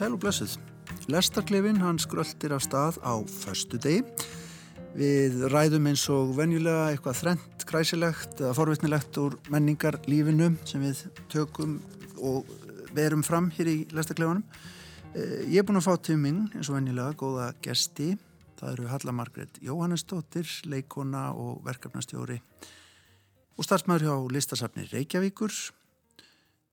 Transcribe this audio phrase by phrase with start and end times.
[0.00, 0.54] Sæl og blessuð.
[1.12, 4.00] Lestarklefin hann skröldir af stað á förstu degi.
[4.96, 11.02] Við ræðum eins og venjulega eitthvað þrent, græsilegt eða forvitnilegt úr menningar lífinu sem við
[11.28, 11.74] tökum
[12.16, 12.48] og
[12.96, 14.40] verum fram hér í lestarklefanum.
[15.12, 18.14] Eh, ég er búin að fá til minn eins og venjulega góða gesti.
[18.56, 22.38] Það eru Halla Margret Jóhannesdóttir, leikona og verkefnastjóri
[23.58, 25.52] og starfsmæður hjá listasafni Reykjavíkur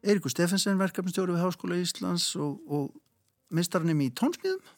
[0.08, 2.96] Eirikur Steffensen, verkefnstjóri við Háskóla Íslands og, og
[3.54, 4.74] mistarnum í tónsmíðum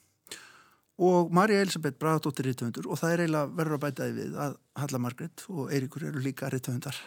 [1.00, 5.02] og Marja Elisabeth Bragadóttir rittöfundur og það er eiginlega verður að bætaði við að Halla
[5.06, 7.00] Margret og Eirikur eru líka rittöfundar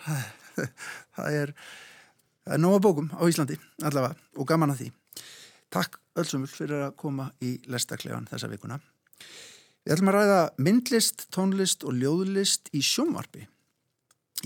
[1.16, 1.54] það er,
[2.48, 4.90] er nóga bókum á Íslandi allavega og gaman að því.
[5.72, 8.80] Takk öllsumul fyrir að koma í lestaklegan þessa vikuna.
[9.82, 13.46] Við ætlum að ræða myndlist, tónlist og ljóðlist í sjónvarpi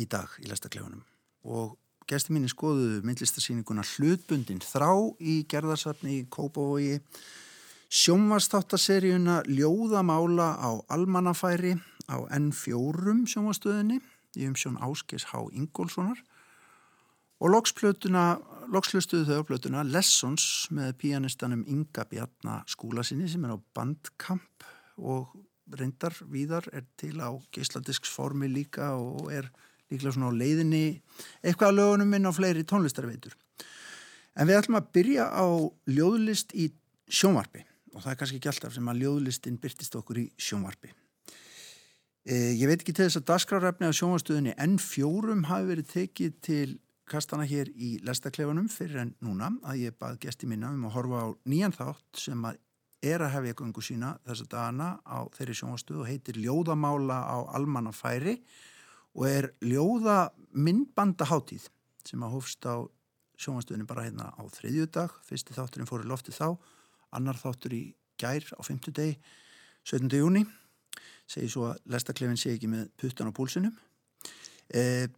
[0.00, 1.02] í dag í lestakleganum
[1.46, 1.76] og
[2.06, 7.00] Gæsti mín skoðuðu myndlistarsýninguna Hlutbundin þrá í gerðarsafni í Kópavogi,
[7.90, 11.74] sjónvarstáttaseríuna Ljóðamála á Almannafæri
[12.06, 13.98] á N4 sjónvarstöðinni
[14.38, 15.42] í umsjón Áskis H.
[15.50, 16.22] Ingólfssonar
[17.42, 24.70] og lokslustuðu þau á plötuna Lessons með pianistanum Inga Bjarnar skúlasinni sem er á bandkamp
[25.02, 25.34] og
[25.74, 29.50] reyndar víðar er til á geisladisksformi líka og er
[29.92, 30.84] líklega svona á leiðinni
[31.42, 33.36] eitthvað að lögunum minn á fleiri tónlistarveitur.
[34.36, 35.46] En við ætlum að byrja á
[35.88, 36.68] ljóðlist í
[37.08, 40.92] sjónvarpi og það er kannski ekki alltaf sem að ljóðlistin byrtist okkur í sjónvarpi.
[42.26, 46.68] Eh, ég veit ekki til þess að dasgrárefni á sjónvarstöðinni N4 hafi verið tekið til
[47.06, 51.22] kastana hér í lestaklefanum fyrir en núna að ég bað gesti mína um að horfa
[51.22, 52.58] á nýjan þátt sem að
[53.06, 58.41] er að hefja ykkur sína þessa dagana á þeirri sjónvarstöðu og heitir Ljóðamála á almannafæri
[58.41, 58.75] og
[59.16, 61.71] og er ljóða myndbandaháttíð
[62.06, 62.84] sem að hófst á
[63.41, 65.12] sjónastöðinu bara hérna á þriðjudag.
[65.25, 66.56] Fyrsti þátturinn fór í lofti þá
[67.16, 67.82] annar þáttur í
[68.21, 69.16] gær á fymtudegi
[69.87, 70.09] 17.
[70.21, 70.44] júni
[71.26, 73.75] segi svo að lestaklefin sé ekki með puttan á púlsinum.
[74.71, 75.09] Eh,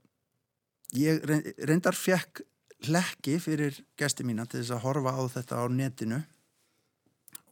[0.97, 1.20] ég
[1.69, 2.42] reyndar fekk
[2.88, 6.20] lekki fyrir gesti mína til þess að horfa á þetta á netinu.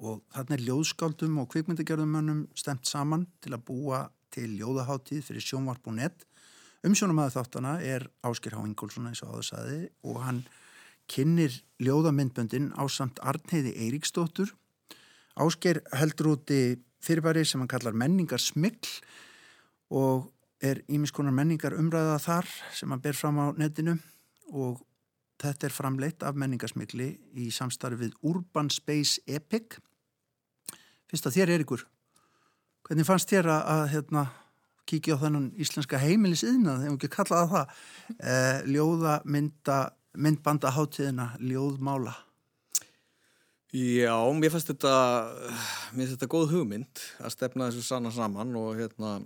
[0.06, 4.03] Og þarna er ljóðskáldum og kvikmyndagjörðumönnum stemt saman til að búa
[4.33, 6.27] til ljóðaháttíð fyrir sjónvarp og nett
[6.84, 8.64] Umsjónum að þáttana er Ásker H.
[8.69, 10.42] Ingólfsson eins og áðursaði og hann
[11.10, 14.53] kynir ljóðamindböndin á samt Arnheiði Eiríksdóttur.
[15.38, 18.91] Ásker heldur úti fyrirbæri sem hann kallar menningar smikl
[19.94, 20.28] og
[20.64, 23.97] er ímiskonar menningar umræða þar sem hann ber fram á netinu
[24.53, 24.81] og
[25.41, 29.78] þetta er framleitt af menningarsmikli í samstarfi við Urban Space Epic.
[31.06, 31.84] Fyrst að þér er ykkur,
[32.88, 34.25] hvernig fannst þér að, að hérna,
[34.87, 37.79] kíkja á þennan íslenska heimilisiðna þegar við ekki kallaða það
[38.17, 39.79] eh, ljóða mynda
[40.17, 42.15] myndbanda hátíðina, ljóðmála.
[43.77, 44.93] Já, mér fannst þetta
[45.93, 49.17] mér finnst þetta góð hugmynd að stefna þessu sanna saman og hérna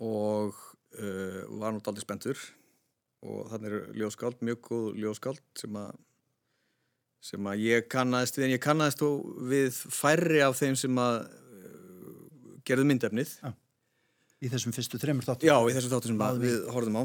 [0.00, 2.44] og uh, var náttúrulega aldrei spentur
[3.24, 5.92] og þannig er ljóðskáld, mjög góð ljóðskáld sem að
[7.24, 9.04] sem að ég kannast við en ég kannast
[9.50, 12.16] við færri af þeim sem að uh,
[12.64, 13.36] gerðu myndefnið.
[13.42, 13.52] Já
[14.42, 15.48] í þessum fyrstu þreymur þáttum.
[15.48, 17.04] Já, í þessum þáttum sem við horfum á.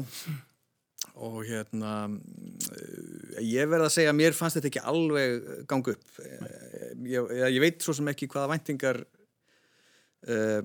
[1.20, 5.30] Og hérna eh, ég verða að segja að mér fannst þetta ekki alveg
[5.68, 6.20] gangu upp.
[6.24, 9.00] Eh, ég, ég veit svo sem ekki hvaða væntingar
[10.28, 10.62] uh,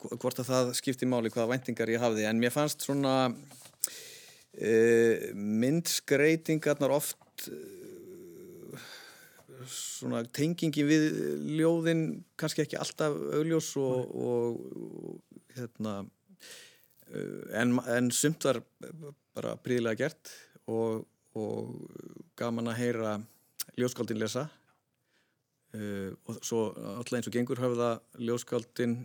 [0.00, 2.26] hvort að það skipti máli hvaða væntingar ég hafði.
[2.30, 8.86] En mér fannst svona uh, myndskreitingarnar oft uh,
[9.70, 11.02] svona tengingi við
[11.58, 15.20] ljóðin kannski ekki alltaf augljós og, og
[15.56, 15.94] hérna,
[17.10, 18.62] uh, en, en sumt var
[19.36, 20.32] bara príðilega gert
[20.70, 21.04] og,
[21.38, 21.74] og
[22.38, 23.18] gaman að heyra
[23.78, 24.48] ljóskaldin lesa.
[25.70, 26.64] Uh, og svo
[26.96, 29.04] alltaf eins og gengur höfða ljóskaldin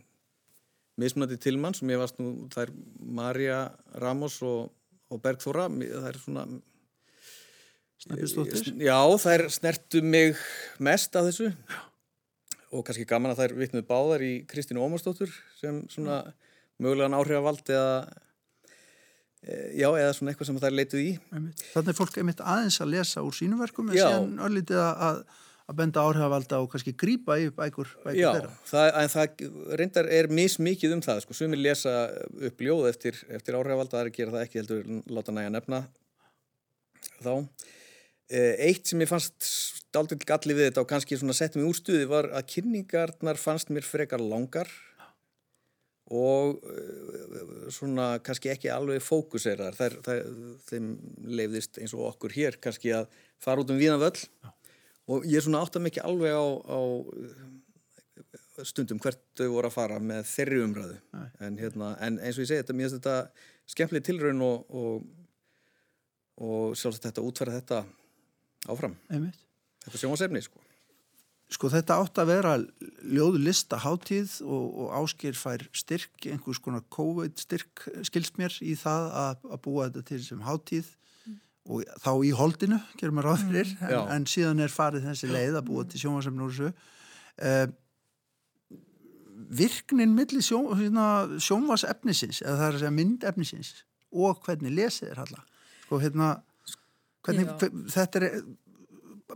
[0.97, 2.71] mismunandi tilmann sem ég varst nú, það er
[3.19, 3.59] Marja
[4.01, 4.71] Ramos og,
[5.11, 6.47] og Bergþóra, það er svona
[8.05, 10.35] Já, það er snertu mig
[10.83, 11.49] mest af þessu.
[11.49, 11.77] Já.
[12.75, 16.19] Og kannski gaman að það er vitnuð báðar í Kristínu Ómarsdóttur sem svona
[16.81, 17.95] mögulegan áhrifavald eða
[19.41, 22.79] e, já, eða svona eitthvað sem það er leituð í Þannig er fólk einmitt aðeins
[22.83, 25.21] að lesa úr sínuverkum en síðan öllítið að,
[25.65, 28.31] að benda áhrifavalda og kannski grýpa í bækur, bækur Já,
[28.71, 29.45] það, en það
[29.81, 31.95] reyndar er mismikið um það, sko, sumir lesa
[32.49, 35.85] upp ljóð eftir, eftir áhrifavalda, það er að gera það ekki heldur láta næja nefna
[37.21, 37.33] þá.
[38.25, 39.49] E, Eitt sem ég fannst
[39.95, 43.85] aldrei gallið við þetta og kannski settum við úr stuði var að kynningarnar fannst mér
[43.87, 44.69] frekar langar
[46.13, 50.21] og eh, svona kannski ekki alveg fókuserar þær, þær,
[50.69, 50.91] þeim
[51.25, 53.07] leiðist eins og okkur hér kannski að
[53.41, 54.27] fara út um víðan völl.
[55.09, 56.79] Og ég svona átt að mikið alveg á, á
[58.65, 60.97] stundum hvert þau voru að fara með þeirri umræðu.
[61.43, 63.17] En, hérna, en eins og ég segi þetta, mér finnst þetta
[63.73, 65.07] skemmtileg tilraun og, og,
[66.45, 67.81] og sjálfsagt þetta útferða þetta
[68.71, 68.95] áfram.
[69.09, 69.41] Einmitt.
[69.85, 70.64] þetta sjómasefni sko.
[71.53, 72.55] Sko þetta átt að vera
[73.05, 78.73] ljóðu lista hátíð og, og áskir fær styrk, einhvers konar COVID styrk skilst mér í
[78.79, 81.37] það að, að búa þetta til sem hátíð mm.
[81.69, 83.87] og þá í holdinu, gerum við ráð fyrir, mm.
[83.91, 86.71] en, en síðan er farið þessi leið að búa til þessu.
[87.35, 87.67] Uh,
[89.49, 91.05] virknin millir sjón, hérna,
[91.41, 93.71] sjónvasefnisins eða það er að segja myndefnisins
[94.15, 95.43] og hvernig lesið er halla
[95.85, 96.29] sko hérna
[97.25, 98.37] hvernig, hver, þetta er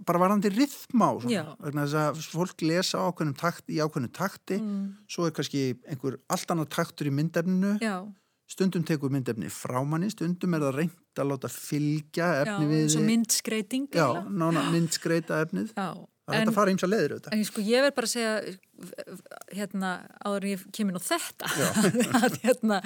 [0.05, 4.59] bara varandi rithmá vegna þess að fólk lesa ákveðnum takt, í ákveðnum takti.
[4.61, 4.83] Mm.
[5.09, 7.77] svo er kannski einhver allt annað taktur í myndefninu.
[7.81, 8.05] Já.
[8.49, 13.03] stundum tekur myndefni frá manni stundum er það reynd að láta fylgja efni Já, við
[13.05, 15.75] myndskreiting Já, nána myndskreita efnið.
[16.29, 17.33] Að fara eins og leiður auðvitað.
[17.33, 18.33] En sko ég verð bara að segja
[19.57, 21.49] hérna áður en ég kemur nú þetta
[22.21, 22.81] að, hérna,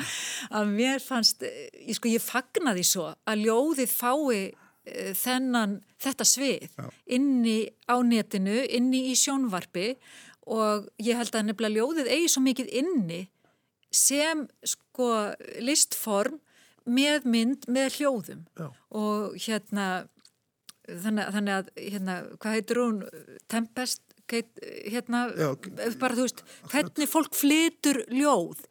[0.47, 4.37] að mér fannst, ég, sko ég fagnaði svo að ljóðið fái
[5.15, 6.87] þennan, þetta svið Já.
[7.15, 7.57] inni
[7.87, 9.93] á netinu, inni í sjónvarpi
[10.51, 13.21] og ég held að nefnilega ljóðið eigi svo mikið inni
[13.93, 15.09] sem sko
[15.63, 16.41] listform
[16.83, 18.67] með mynd, með hljóðum Já.
[18.91, 19.87] og hérna
[20.83, 22.99] þannig, þannig að, hérna, hvað heitir hún
[23.51, 25.49] Tempest, hérna Já.
[26.01, 28.65] bara þú veist, hvernig fólk flytur ljóð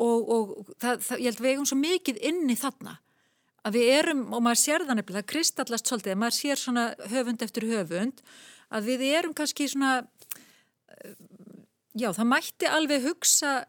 [0.00, 2.96] og, og það, það, ég held við eigum svo mikið inni þarna
[3.66, 7.42] að við erum, og maður sér það nefnilega, það kristallast svolítið, maður sér svona höfund
[7.42, 8.22] eftir höfund,
[8.70, 9.96] að við erum kannski svona
[11.98, 13.64] já, það mætti alveg hugsa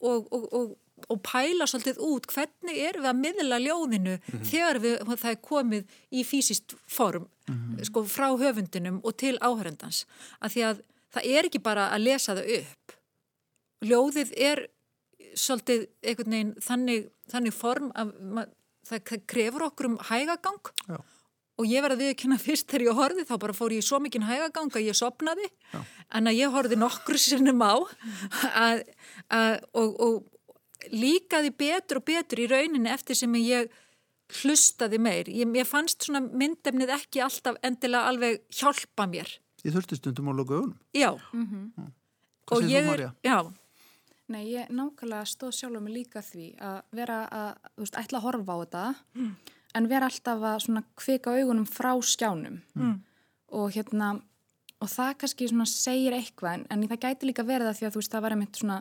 [0.00, 0.72] og, og, og
[1.10, 4.44] og pæla svolítið út hvernig erum við að miðla ljóðinu mm -hmm.
[4.50, 7.84] þegar við, það er komið í fysiskt form mm -hmm.
[7.84, 10.06] sko, frá höfundinum og til áhörendans
[10.40, 10.82] að því að
[11.14, 12.92] það er ekki bara að lesa það upp
[13.80, 14.68] ljóðið er
[15.34, 18.48] svolítið einhvern veginn þannig, þannig form að
[18.88, 20.98] það, það krefur okkur um hægagang Já.
[21.58, 24.28] og ég verði að kynna fyrst þegar ég horfið þá bara fór ég svo mikinn
[24.28, 25.80] hægagang að ég sopnaði Já.
[26.18, 27.74] en að ég horfið nokkur sinnum á
[28.52, 28.84] að,
[29.30, 33.72] að, og, og líkaði betur og betur í rauninni eftir sem ég
[34.42, 35.28] hlustaði meir.
[35.28, 39.28] Ég, ég fannst svona myndefnið ekki alltaf endilega alveg hjálpa mér.
[39.64, 40.78] Ég þurfti stundum á loka ögunum.
[40.96, 41.12] Já.
[41.32, 41.92] Mm -hmm.
[42.46, 43.14] Hvað segir þú Marja?
[43.24, 43.38] Já.
[44.32, 48.24] Nei, ég nákvæmlega stóð sjálf mig líka því að vera að, þú veist, ætla að
[48.24, 48.84] horfa á þetta
[49.14, 49.32] mm.
[49.76, 52.94] en vera alltaf að svona kvika augunum frá skjánum mm.
[53.60, 54.14] og hérna
[54.80, 57.94] og það kannski svona segir eitthvað en, en það gæti líka verið það því að
[57.94, 58.80] þú veist, það var einmitt svona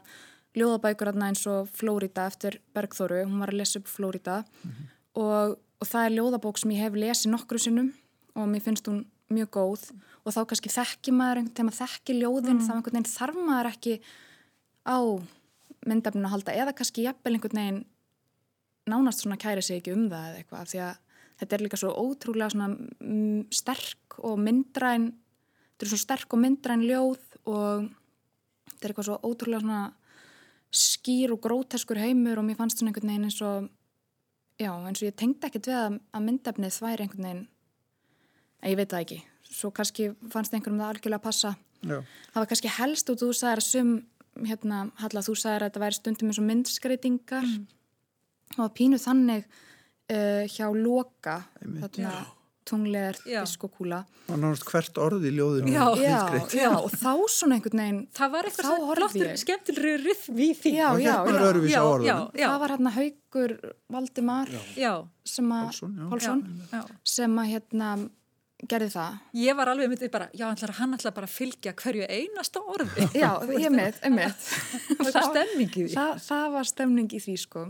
[0.53, 4.89] ljóðabækur eins og Flórida eftir Bergþóru, hún var að lesa upp Flórida mm -hmm.
[5.21, 7.93] og, og það er ljóðabók sem ég hef lesið nokkru sinnum
[8.35, 9.91] og mér finnst hún mjög góð
[10.25, 12.65] og þá kannski þekki maður einhvern veginn að þekki ljóðin mm.
[12.67, 14.01] þá einhvern veginn þarf maður ekki
[14.87, 14.97] á
[15.87, 17.81] myndafninu að halda eða kannski jafnvel einhvern veginn
[18.89, 20.95] nánast svona kæri sig ekki um það eða eitthvað því að
[21.39, 22.69] þetta er líka svo ótrúlega svona
[23.53, 27.87] sterk og myndræn þetta er svo sterk og myndræn ljóð og
[28.69, 29.81] þetta er eitthvað svo ótrúlega svona
[30.73, 33.69] skýr og gróteskur heimur og mér fannst svona einhvern veginn eins og
[34.59, 37.43] já, eins og ég tengdi ekkert við að, að myndefnið þværi einhvern veginn
[38.63, 39.19] en ég veit það ekki
[39.53, 41.97] svo kannski fannst einhverjum það algjörlega að passa já.
[42.33, 43.93] það var kannski helst og þú sagðir að sum
[44.41, 47.65] hérna, Halla, þú sagðir að þetta væri stundum eins og myndskreitingar mm.
[48.63, 52.15] og pínu þannig uh, hjá loka þarna
[52.63, 56.19] tunglegar diskokúla og náttúrulega hvert orð í ljóðinu já, já,
[56.55, 60.73] já, og þá svona einhvern veginn það var eitthvað flottur, skemmtilegur rithmi í því.
[60.77, 61.15] Já, já,
[61.67, 63.55] já, já það var hérna Haugur
[63.91, 64.53] Valdimar
[65.27, 65.81] sem að
[66.13, 66.45] Pálsson
[67.15, 67.89] sem að hérna
[68.69, 69.19] gerði það.
[69.41, 73.07] Ég var alveg myndið bara, já hann ætla bara að fylgja hverju einasta orði.
[73.23, 73.29] Já,
[73.59, 74.47] ég með, ég með.
[75.01, 75.93] það var stemning í því.
[75.97, 77.65] Það, það var stemning í því sko.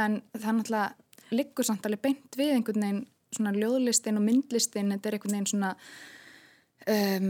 [0.00, 5.10] En það náttúrulega liggur samt alveg beint við einhvern veginn svona ljóðlistin og myndlistin þetta
[5.10, 5.70] er einhvern veginn svona
[6.90, 7.28] um,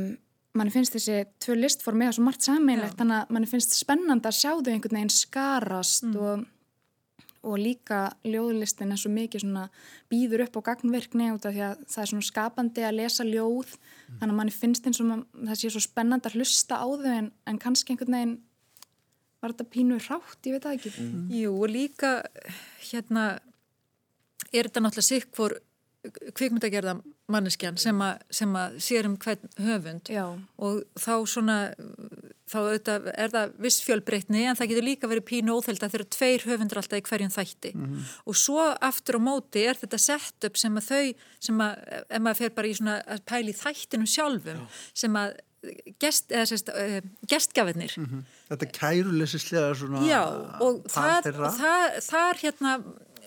[0.57, 4.39] manni finnst þessi tvö listform eða svo margt sammeilegt þannig að manni finnst spennand að
[4.39, 6.17] sjá þau einhvern veginn skarast mm.
[6.17, 6.47] og,
[7.47, 9.67] og líka ljóðlistin er svo mikið svona
[10.13, 13.73] býður upp á gagnverkni út af því að það er svona skapandi að lesa ljóð
[13.73, 14.19] mm.
[14.21, 17.31] þannig að manni finnst eins og það sé svo spennand að hlusta á þau en,
[17.49, 18.37] en kannski einhvern veginn
[19.41, 21.25] var þetta pínu rátt, ég veit það ekki mm.
[21.39, 22.13] Jú og líka
[22.91, 23.27] hérna
[24.51, 25.57] er þetta náttúrulega sikk for
[26.37, 26.99] kvikmyndagerða
[27.31, 30.25] manneskjan sem að sér um hvern höfund Já.
[30.61, 31.59] og þá svona
[32.51, 36.01] þá auðvitað er það viss fjölbreytni en það getur líka verið pínu óþeld að þeir
[36.01, 37.75] eru tveir höfundur alltaf í hverjum þætti.
[38.27, 41.05] Og svo aftur á móti er þetta sett upp sem að þau
[41.49, 44.67] sem að, ef maður fer bara í svona að pæli þættinum sjálfum
[45.05, 45.39] sem að
[46.01, 47.95] gest, eða sérst, uh, gestgafinnir
[48.51, 50.23] Þetta kærulesislega svona Já,
[50.65, 52.77] og það, það, það er hérna,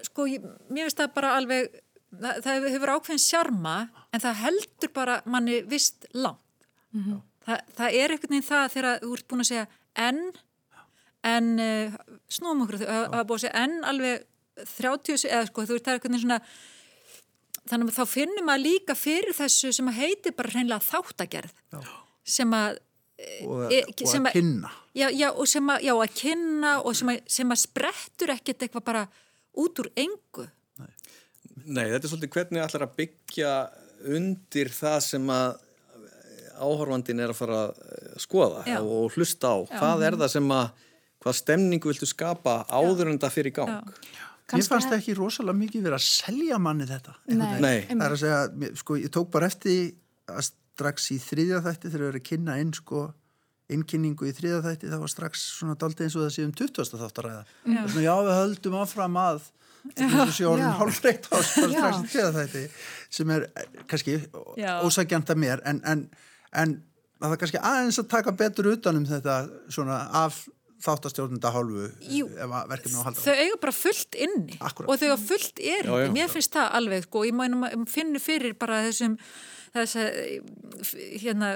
[0.09, 1.77] sko, ég, mér finnst það bara alveg,
[2.11, 3.75] það, það hefur ákveðin sjarma,
[4.11, 6.41] en það heldur bara manni vist langt.
[7.43, 9.65] Þa, það er einhvern veginn það þegar þú ert búin að segja
[10.07, 10.19] en,
[11.33, 11.97] en uh,
[12.31, 14.23] snúum okkur, það hafa búin að segja en alveg
[14.77, 16.39] 30, se- eða sko, þú ert það er einhvern veginn svona,
[17.71, 21.53] þannig að þá finnum maður líka fyrir þessu sem að heiti bara hreinlega þáttagerð,
[22.37, 22.79] sem að
[23.47, 24.71] og, e- og sem að að- kynna.
[24.93, 28.65] Já, já, og sem að, já, að kynna og sem að, sem að sprettur ekkert
[28.67, 29.03] eitthvað bara
[29.63, 30.47] út úr engu.
[31.63, 33.51] Nei, þetta er svolítið hvernig ætlar að byggja
[34.13, 35.62] undir það sem að
[36.63, 38.79] áhorfandin er að fara að eh, skoða Já.
[38.81, 39.57] og hlusta á.
[39.77, 40.83] Hvað er það sem að,
[41.23, 43.93] hvað stemningu viltu skapa áður en það fyrir gang?
[44.53, 47.13] Mér fannst hef- ekki rosalega mikið verið að selja manni þetta.
[47.31, 47.59] Nei.
[47.63, 47.77] Nei.
[47.89, 49.93] Það er að segja, sko, ég tók bara eftir
[50.29, 53.01] að strax í þriðja þætti þegar við erum að kynna inn, sko,
[53.73, 56.99] innkynningu í þriðja þætti, það var strax svona daldið eins og það sé um 20.
[57.01, 57.43] þáttaræða.
[57.63, 57.81] Já.
[57.87, 59.45] Svona, já, við höldum áfram að
[59.97, 60.67] þessu Já.
[60.79, 61.87] hálfreitt á strax Já.
[61.87, 62.63] í þriðja þætti,
[63.17, 64.17] sem er eh, kannski
[64.59, 64.73] Já.
[64.85, 66.03] ósækjant að mér, en, en,
[66.53, 66.75] en
[67.21, 69.37] það er kannski aðeins að taka betur utanum þetta
[69.71, 70.43] svona af
[70.83, 72.27] þáttastjórnunda hálfu Jú.
[72.27, 74.89] Þau eiga bara fullt inni Akkúrat.
[74.89, 75.93] og þau eiga fullt erindi.
[75.93, 76.11] Já, já.
[76.17, 79.15] Mér finnst það alveg, sko, ég mænum að finnur fyrir bara þessum,
[79.77, 80.19] þess að,
[81.23, 81.53] hérna,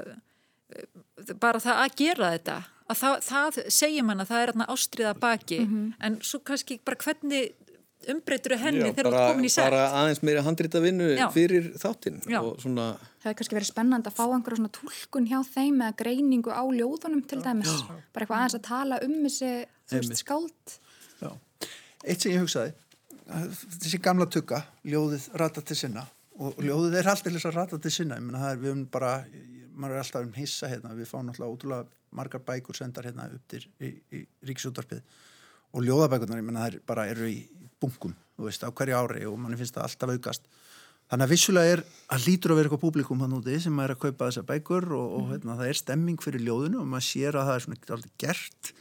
[1.44, 2.58] bara það að gera þetta.
[2.88, 5.60] Að það, það segir mann að það er ástriða baki,
[6.00, 7.51] en svo kannski bara hvernig
[8.13, 9.68] umbreytur henni Já, þegar þú ert komin í sett.
[9.68, 11.27] bara aðeins meira handrita vinnu Já.
[11.34, 15.82] fyrir þáttinn svona Það hefði kannski verið spennandi að fá einhverja svona tólkun hjá þeim
[15.82, 17.74] eða greiningu á ljóðunum til dæmis.
[18.16, 19.51] Bara eitthvað aðeins að tala um þessi.
[21.18, 21.32] Já.
[22.06, 22.72] Eitt sem ég hugsaði,
[23.27, 23.50] að
[23.82, 26.06] þessi gamla tugga, ljóðið rata til sinna
[26.38, 28.84] og ljóðið er alltaf þess að rata til sinna, ég meina það er við um
[28.94, 29.13] bara,
[29.74, 31.88] maður er alltaf um hissa hérna, við fáum náttúrulega ótrúlega
[32.18, 35.01] margar bækur sendar hérna upp til í, í ríksútarpið
[35.74, 37.39] og ljóðabækurnar, ég meina það er bara eru í
[37.82, 40.50] bunkum, þú veist, á hverju ári og manni finnst það alltaf aukast.
[41.08, 44.02] Þannig að vissulega er að lítur að vera eitthvað públikum hann úti sem er að
[44.02, 47.48] kaupa þessar bækur og, og hérna, það er stemming fyrir ljóðinu og maður sér að
[47.48, 48.72] það er svona aldrei gert.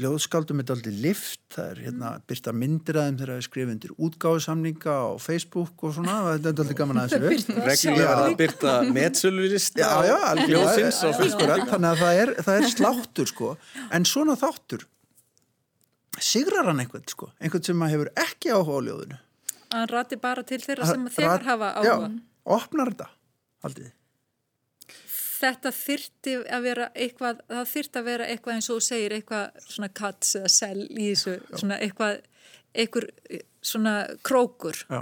[0.00, 3.94] Ljóðskaldum er aldrei lift, það er hérna byrta myndir að þeim þegar við skrifum undir
[4.06, 8.74] útgáðusamninga á Facebook og svona, þetta er aldrei gaman að þessu reglulega að byrta
[10.06, 11.02] já, algjörlega, ljóðsins
[11.72, 13.52] þannig að það er, það er sláttur sko,
[13.90, 14.86] en svona þáttur
[16.20, 19.18] sigrar hann einhvern sko, einhvern sem hefur ekki áhuga á ljóðinu?
[19.72, 22.10] Hann rati bara til þeirra sem Rat- þegar hafa Já, áhuga.
[22.44, 23.08] opnar þetta,
[23.64, 23.92] haldið
[25.40, 29.88] þetta þyrti að vera eitthvað, það þyrti að vera eitthvað eins og segir, eitthvað svona
[30.00, 32.18] kats eða sel í þessu, svona eitthvað,
[32.74, 33.06] eitthvað
[33.70, 33.94] svona
[34.26, 34.82] krókur.
[34.90, 35.00] Já,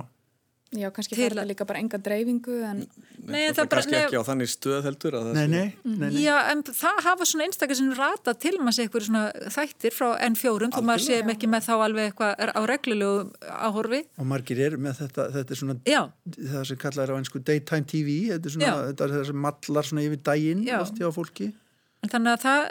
[0.76, 2.80] Já, kannski Til fær að- þetta líka bara enga dreifingu en
[3.25, 5.44] Nei, en það er bara- kannski nei- ekki á þannig stöð heldur að það nei,
[5.44, 6.22] sé- nei, nei, nei.
[6.25, 9.22] Já, en það hafa svona einstakar sem rata til maður sé eitthvað svona
[9.56, 14.04] þættir frá N4 þó maður sé ekki með þá alveg eitthvað á reglulegu áhorfi.
[14.18, 16.02] og margir eru með þetta, þetta er svona Já,
[16.37, 18.92] það sem kallar á einsku daytime TV þetta er svona, Já.
[18.92, 21.52] þetta er það sem mallar svona yfir daginn hjá fólki
[22.04, 22.70] en þannig að það,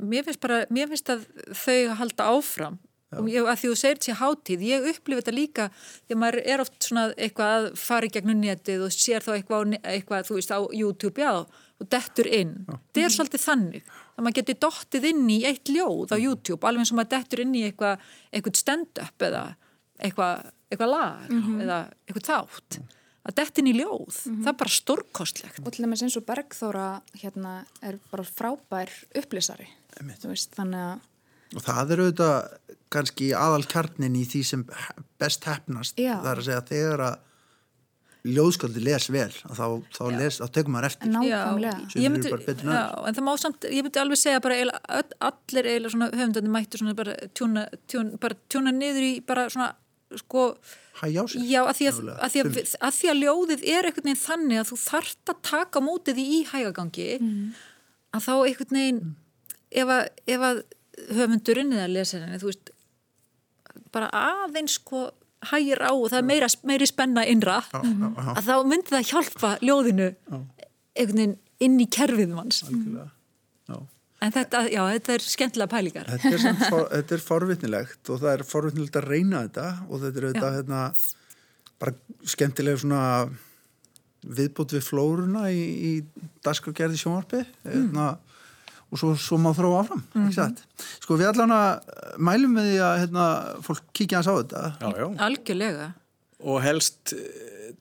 [0.00, 2.78] mér finnst bara, mér finnst að þau halda áfram
[3.16, 6.40] og ég, að því þú segir þessi hátíð, ég upplifi þetta líka því að maður
[6.44, 10.36] er oft svona eitthvað að fara í gegnum netið og sér þá eitthvað, eitthvað þú
[10.36, 11.32] veist, á YouTube, já,
[11.78, 12.52] og dettur inn.
[12.92, 16.84] Það er svolítið þannig að maður geti dottið inn í eitt ljóð á YouTube, alveg
[16.84, 19.42] eins og maður dettur inn í eitthvað, eitthvað stand-up eða
[19.98, 21.34] eitthvað, eitthvað lag
[21.64, 22.80] eða eitthvað þátt.
[23.28, 25.58] Að dett inn í ljóð, það er bara stórkostlegt.
[25.60, 26.86] og til dæmis eins og Bergþóra
[27.20, 29.66] hérna er bara frábær upplýsari.
[29.98, 31.00] Þannig að
[31.56, 32.36] og það er auðvitað
[32.92, 34.66] kannski aðal kjarnin í því sem
[35.20, 36.16] best hefnast Já.
[36.22, 37.16] það er að segja að þegar að
[38.28, 41.08] ljóðsköldi les vel að þá, þá, les, þá tekum maður eftir.
[41.08, 42.16] Eru
[42.52, 46.52] en já, en það má samt, ég myndi alveg segja bara allir eiginlega svona höfundandi
[46.52, 49.70] mættu svona bara tjúna, tjúna, bara tjúna niður í bara svona
[50.18, 50.48] sko,
[51.46, 54.62] já, að því að, að, því að, að því að ljóðið er einhvern veginn þannig
[54.62, 57.08] að þú þart að taka mótið í hægagangi
[58.16, 59.02] að þá einhvern veginn
[59.68, 60.62] ef að, ef að
[61.18, 62.72] höfundurinn eða lesarinni, þú veist
[63.94, 65.08] bara aðeins sko
[65.48, 68.32] hægir á og það er meira, meiri spenna innra Já, já, já.
[68.34, 70.08] að þá myndi það hjálpa ljóðinu
[70.98, 72.62] einhvern veginn inn í kerfið manns.
[74.18, 76.08] En þetta, já, þetta er skemmtilega pælingar.
[76.10, 80.00] Þetta er, samt for, þetta er forvitnilegt og það er forvitnilegt að reyna þetta og
[80.02, 80.80] þetta er auðvitað hérna,
[81.78, 83.02] bara skemmtilega svona
[84.38, 87.94] viðbútt við flóruna í, í daskargerði sjónvarpi mm.
[88.88, 90.54] Og svo, svo má þróa áfram mm -hmm.
[91.04, 91.80] sko við allan að
[92.18, 93.26] mælum með því að hérna,
[93.62, 95.06] fólk kíkja hans á þetta já, já.
[95.26, 95.92] algjörlega
[96.38, 97.18] og helst uh,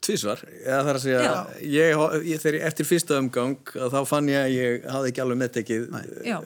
[0.02, 4.42] tvísvar eða þar að segja ég, ég, þegar ég eftir fyrsta umgang þá fann ég
[4.42, 6.44] að ég hafði ekki alveg meðtekið uh,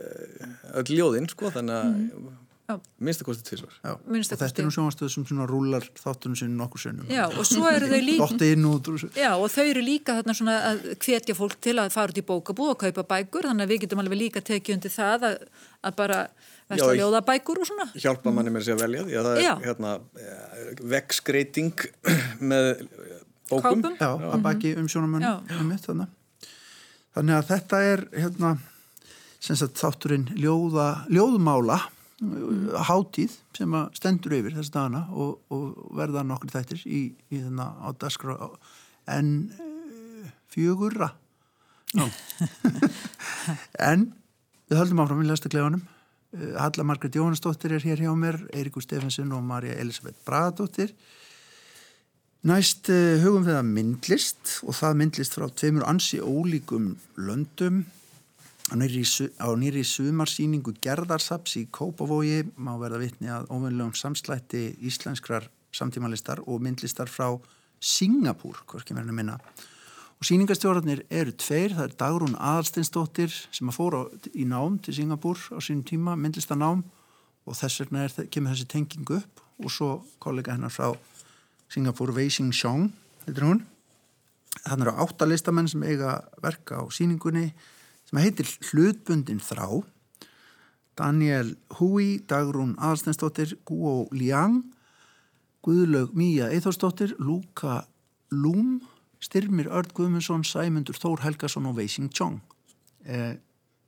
[0.80, 2.30] öll ljóðinn sko þannig að mm.
[2.32, 2.41] Minnst
[2.78, 3.74] að kosti tvísvar.
[3.88, 7.10] Og þetta er nú sjónastöð sem svona rúlar þáttunum sinni nokkur sinnum.
[7.12, 7.42] Já, og.
[9.18, 12.26] Já, og þau eru líka þarna svona að hvetja fólk til að fara út í
[12.28, 15.38] bókabúð og kaupa bækur, þannig að við getum alveg líka tekið undir það að,
[15.90, 16.22] að bara
[16.72, 17.88] versta ljóða bækur og svona.
[17.96, 19.94] Hjálpa manni með þessi að velja því að það er hérna,
[20.96, 21.86] vegskreiting
[22.52, 22.72] með
[23.52, 23.86] bókum.
[24.00, 26.18] Já, að baki um sjónamenn um mitt þannig.
[27.12, 28.54] Þannig að þetta er hérna,
[29.44, 31.82] sagt, þátturinn ljóða, ljóðmála
[32.22, 37.02] hátíð sem að stendur yfir þess dagana og, og verða nokkur þættir í,
[37.34, 38.36] í þennan á daskra
[39.10, 41.10] en uh, fjögurra.
[41.98, 42.06] No.
[43.82, 44.12] en
[44.70, 49.34] við höldum áfram í lestaklefanum uh, Halla Margret Jóhannsdóttir er hér hjá mér Eirikur Stefansson
[49.34, 50.94] og Marja Elisabeth Bragadóttir.
[52.46, 57.82] Næst uh, hugum við að myndlist og það myndlist frá tveimur ansi ólíkum löndum
[58.72, 66.62] Á nýri, sumarsýningu gerðarsaps í Kópavogi má verða vitni að óveinlegum samslætti íslenskrar samtímalistar og
[66.64, 67.34] myndlistar frá
[67.84, 69.36] Singapúr, hvorki verður minna.
[70.22, 75.44] Og síningastjórnarnir eru tveir, það er Dagrún Aðalsteinsdóttir sem að fóra í nám til Singapúr
[75.52, 76.86] á sínum tíma, myndlistarnám
[77.44, 79.90] og þess vegna er, kemur þessi tenging upp og svo
[80.24, 80.94] kollega hennar frá
[81.74, 82.88] Singapúr, Wei Xing Xiong,
[83.28, 83.66] er hún.
[84.64, 87.50] Þannig eru átta listamenn sem eiga verka á síningunni
[88.12, 89.82] sem heitir Hlutbundin þrá.
[91.00, 94.60] Daniel Hui, Dagrún Aðalstensdóttir, Guo Liang
[95.64, 97.86] Guðlaug Míja Eithórsdóttir, Luka
[98.34, 98.82] Lúm
[99.24, 102.42] Styrmir Örd Guðmundsson Sæmundur Þór Helgason og Weising Chong.
[103.06, 103.38] Eh,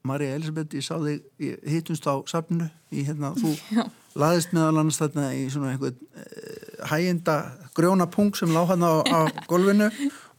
[0.07, 1.23] Marja Elisabeth ég sá þig,
[1.67, 3.83] hittumst á safnu í hérna, þú Já.
[4.19, 7.37] laðist meðal annars þarna í svona einhvern eh, hæginda
[7.75, 9.19] grjóna punkt sem lág hann á, á
[9.49, 9.89] golfinu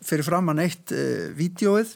[0.05, 1.95] fyrir fram að neitt eh, vídjóið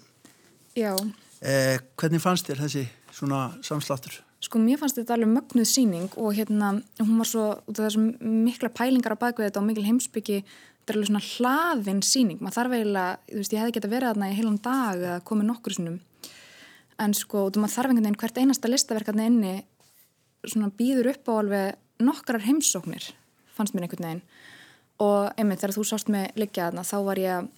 [0.79, 0.93] Já
[1.39, 4.17] Eh, hvernig fannst þér þessi svona samsláttur?
[4.43, 8.09] Sko mér fannst þetta alveg mögnuð síning og hérna hún var svo, út af þessum
[8.47, 12.57] mikla pælingar á bakvið þetta og mikil heimsbyggi þetta er alveg svona hlaðin síning maður
[12.59, 15.49] þarf eiginlega, þú veist ég hefði gett að vera þarna í heilan dag eða komið
[15.51, 16.01] nokkur sinnum.
[16.99, 19.55] En sko, þú maður þarf einhvern veginn hvert einasta listaverkarni inni
[20.43, 23.13] svona býður upp á alveg nokkrar heimsóknir
[23.55, 24.27] fannst mér einhvern veginn.
[25.03, 27.49] Og einmitt þegar þú sást mig liggja þarna þá var ég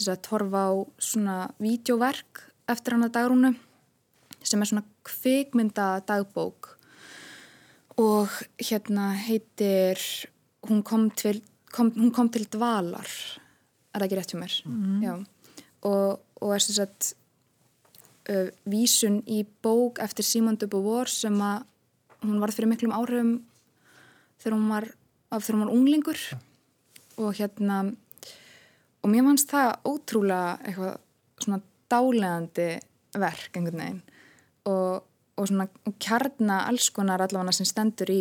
[0.00, 3.52] að torfa á svona vídeoverk eftir hann að dagrúnu
[4.40, 6.74] sem er svona kvikmynda dagbók
[8.00, 10.00] og hérna heitir
[10.68, 14.56] hún kom til, kom, hún kom til dvalar er það ekki rétt hjá mér?
[14.66, 15.26] Mm
[15.80, 17.14] og, og er sem sagt
[18.28, 21.64] uh, vísun í bók eftir Simon de Beauvoir sem að
[22.20, 23.38] hún var fyrir miklum áhrifum
[24.42, 24.86] þegar hún var,
[25.32, 26.20] þegar hún var unglingur.
[26.20, 26.36] Ja.
[27.20, 27.80] og hérna
[29.00, 30.96] og mér fannst það ótrúlega eitthvað
[31.40, 32.68] svona dálegandi
[33.20, 34.02] verk einhvern veginn.
[34.70, 35.00] Og,
[35.36, 38.20] og, svona, og kjarna alls konar allavega sem stendur í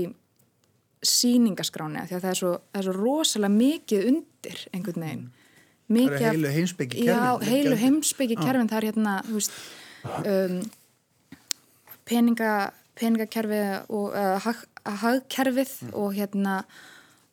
[1.06, 5.28] síningaskráni því að það er svo, það er svo rosalega mikið undir einhvern veginn.
[5.90, 9.56] Mikið, það er heilu heimsbyggi kerfin já, heilu heimsbyggi kerfin það er hérna veist,
[10.20, 10.60] um,
[12.10, 12.52] peninga
[13.00, 14.62] peningakerfið og uh, hag,
[15.04, 15.92] hagkerfið mm.
[15.98, 16.56] og hérna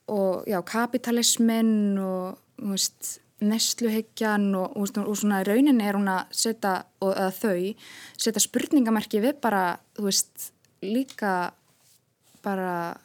[0.06, 6.78] og já, kapitalismin og veist nesluhyggjan og, og, og svona raunin er hún að setja,
[7.04, 7.58] og að þau
[8.16, 10.52] setja spurningamerki við bara, þú veist,
[10.84, 11.52] líka
[12.44, 12.96] bara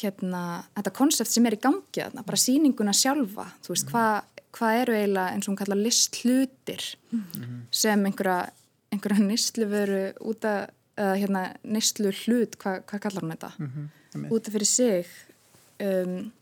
[0.00, 4.72] hérna, þetta konsept sem er í gangi þarna, bara síninguna sjálfa þú veist, hvað hva
[4.80, 7.60] eru eiginlega eins og hún kalla listlutir mm -hmm.
[7.70, 8.50] sem einhverja,
[8.92, 14.30] einhverja nýstluvöru út að, uh, hérna, nýstlu hlut, hvað hva kallar hún þetta mm -hmm.
[14.30, 15.06] út af fyrir sig
[15.80, 16.32] um,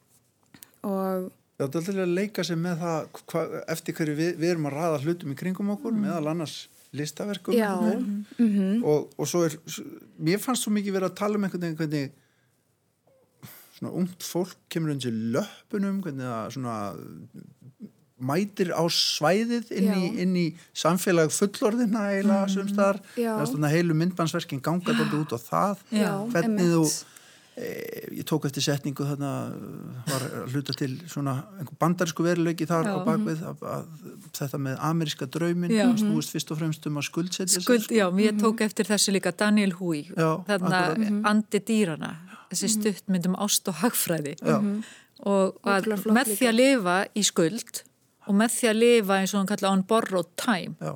[0.82, 3.42] og Það er alltaf að leika sig með það hva,
[3.72, 6.02] eftir hverju við, við erum að ræða hlutum í kringum okkur mm.
[6.04, 6.56] meðal annars
[6.96, 8.84] listaverkum mm -hmm.
[8.84, 9.56] og, og svo er
[10.18, 12.12] mér fannst svo mikið verið að tala um einhvern veginn hvernig
[13.76, 16.76] svona ungt fólk kemur undir löpunum hvernig það svona
[18.16, 22.52] mætir á svæðið inn í, inn í samfélag fullorðina eila mm.
[22.54, 23.00] sumstar,
[23.68, 26.72] heilu myndbansverkin gangat alltaf út á það Já, hvernig emitt.
[26.72, 27.15] þú
[27.56, 29.30] ég tók eftir setningu þarna
[30.10, 31.38] var að hluta til svona
[31.80, 32.92] bandarísku veruleiki þar já.
[32.92, 33.86] á bakvið að, að
[34.36, 38.42] þetta með ameríska draumin snúist fyrst og fremst um að skuldsetja Skuld, Já, ég mhm.
[38.44, 41.24] tók eftir þessu líka Daniel Hui þarna mhm.
[41.32, 42.12] andi dýrana
[42.50, 44.36] þessi stuttmyndum ást og hagfræði.
[44.44, 44.60] Já.
[45.26, 47.82] og að með því að lifa í skuld
[48.26, 50.92] og með því að lifa eins og hann kalla on borrowed time Já.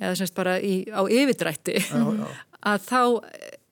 [0.00, 1.78] eða semst bara í, á yfirdrætti
[2.70, 3.02] að þá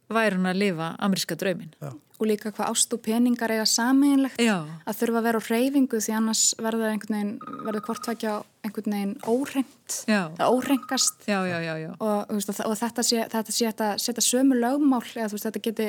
[0.09, 1.75] væri hann að lifa ameríska draumin
[2.19, 4.67] og líka hvað ást og peningar eiga sameinlegt Já.
[4.83, 8.33] að þurfa að vera á reyfingu því annars verður einhvern veginn, verður hvortvækja
[8.67, 10.21] einhvern veginn óreint Já.
[10.35, 14.59] eða órengast já, já, já, og, veist, og, þetta sé þetta sé að setja sömu
[14.59, 15.89] lögmál eða veist þetta geti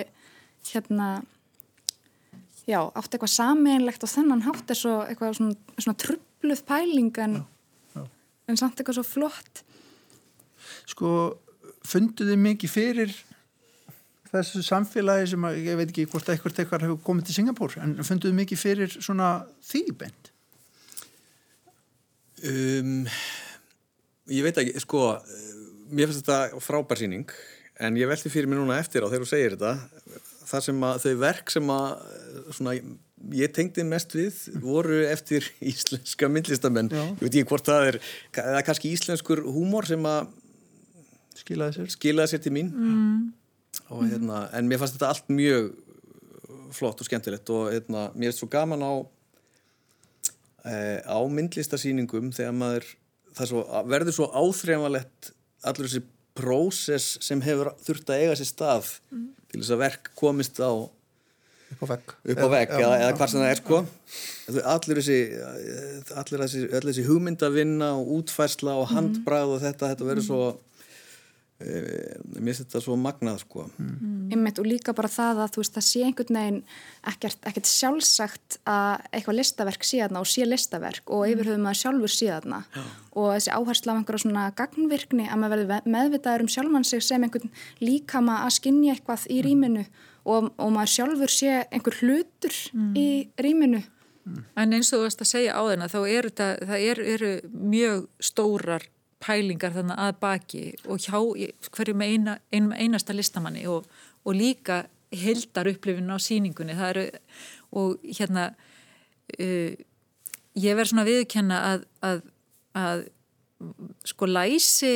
[0.70, 1.10] hérna
[2.70, 7.40] já, átt eitthvað sameinlegt og þennan hátt er svo eitthvað svona, svona trubluð pæling en,
[8.50, 9.64] en samt eitthvað svo flott.
[10.90, 11.12] Sko,
[11.88, 13.16] funduðu mikið fyrir
[14.30, 17.96] þessu samfélagi sem að, ég veit ekki hvort eitthvað eitthvað hefur komið til Singapúr, en
[18.06, 19.30] funduðu mikið fyrir svona
[19.66, 20.32] því bent?
[22.50, 23.06] Um,
[24.32, 25.06] ég veit ekki, sko,
[25.90, 27.32] mér finnst þetta frábær síning
[27.80, 31.00] en ég velti fyrir mig núna eftir á þegar þú segir þetta það sem að
[31.04, 31.88] þau verk sem að
[32.58, 32.74] svona,
[33.38, 37.04] ég tengdi mest við voru eftir íslenska myndlistamenn, Já.
[37.06, 38.00] ég veit ekki hvort það er
[38.44, 40.32] eða kannski íslenskur húmor sem að
[41.40, 41.92] Skilaði sér?
[41.94, 43.20] skilaði sér til mín mm.
[43.90, 45.72] Og, hérna, en mér fannst þetta allt mjög
[46.76, 48.94] flott og skemmtilegt og hérna, mér er svo gaman á
[50.66, 50.76] e,
[51.06, 52.88] á myndlistasýningum þegar maður
[53.40, 55.34] svo, verður svo áþreifanlegt
[55.66, 56.04] allur þessi
[56.40, 58.94] prósess sem hefur þurft að eiga sér stað
[59.50, 60.72] til þess að verk komist á
[61.70, 62.14] Upp á vegg.
[62.34, 63.80] upp á vegg eða, eða hvað sem það er sko.
[64.72, 65.18] Allir þessi
[66.18, 70.40] allir þessi, allir þessi hugmyndavinna og útfærsla og handbræð og þetta, þetta verður svo
[71.60, 73.66] mér finnst þetta svo magnað sko.
[74.32, 76.60] Einmitt, og líka bara það að þú veist það sé einhvern veginn
[77.12, 81.82] ekkert, ekkert sjálfsagt að eitthvað listaverk sé þarna og sé listaverk og yfir höfum maður
[81.82, 82.62] sjálfur sé þarna.
[83.12, 87.28] Og þessi áhersla af einhverja svona gagnvirkni að maður verður meðvitaður um sjálfan sig sem
[87.28, 87.52] einhvern
[87.84, 89.84] líkama að skinja eitthvað í rýminu
[90.24, 92.56] og, og maður sjálfur sé einhver hlutur
[92.96, 93.10] í
[93.42, 93.84] rýminu.
[94.56, 97.34] En eins og þú varst að segja á þeirna þá eru þetta, það eru, eru
[97.50, 98.88] mjög stórar
[99.24, 101.20] pælingar þannig að baki og hjá
[101.76, 103.88] hverjum eina, einum einasta listamanni og,
[104.24, 107.06] og líka heldar upplifinu á síningunni eru
[107.76, 108.52] og hérna
[109.40, 109.72] uh,
[110.60, 112.22] ég verð svona að viðkenna að, að,
[112.78, 113.08] að
[114.08, 114.94] sko læsi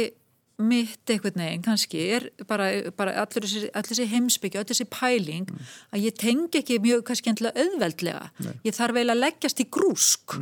[0.63, 5.49] mitt einhvern veginn kannski er bara, bara allir þessi, heimsbyggja, allir þessi pæling
[5.91, 8.51] að ég tengi ekki mjög kannski endilega auðveldlega.
[8.63, 10.37] Ég þarf eiginlega að leggjast í grúsk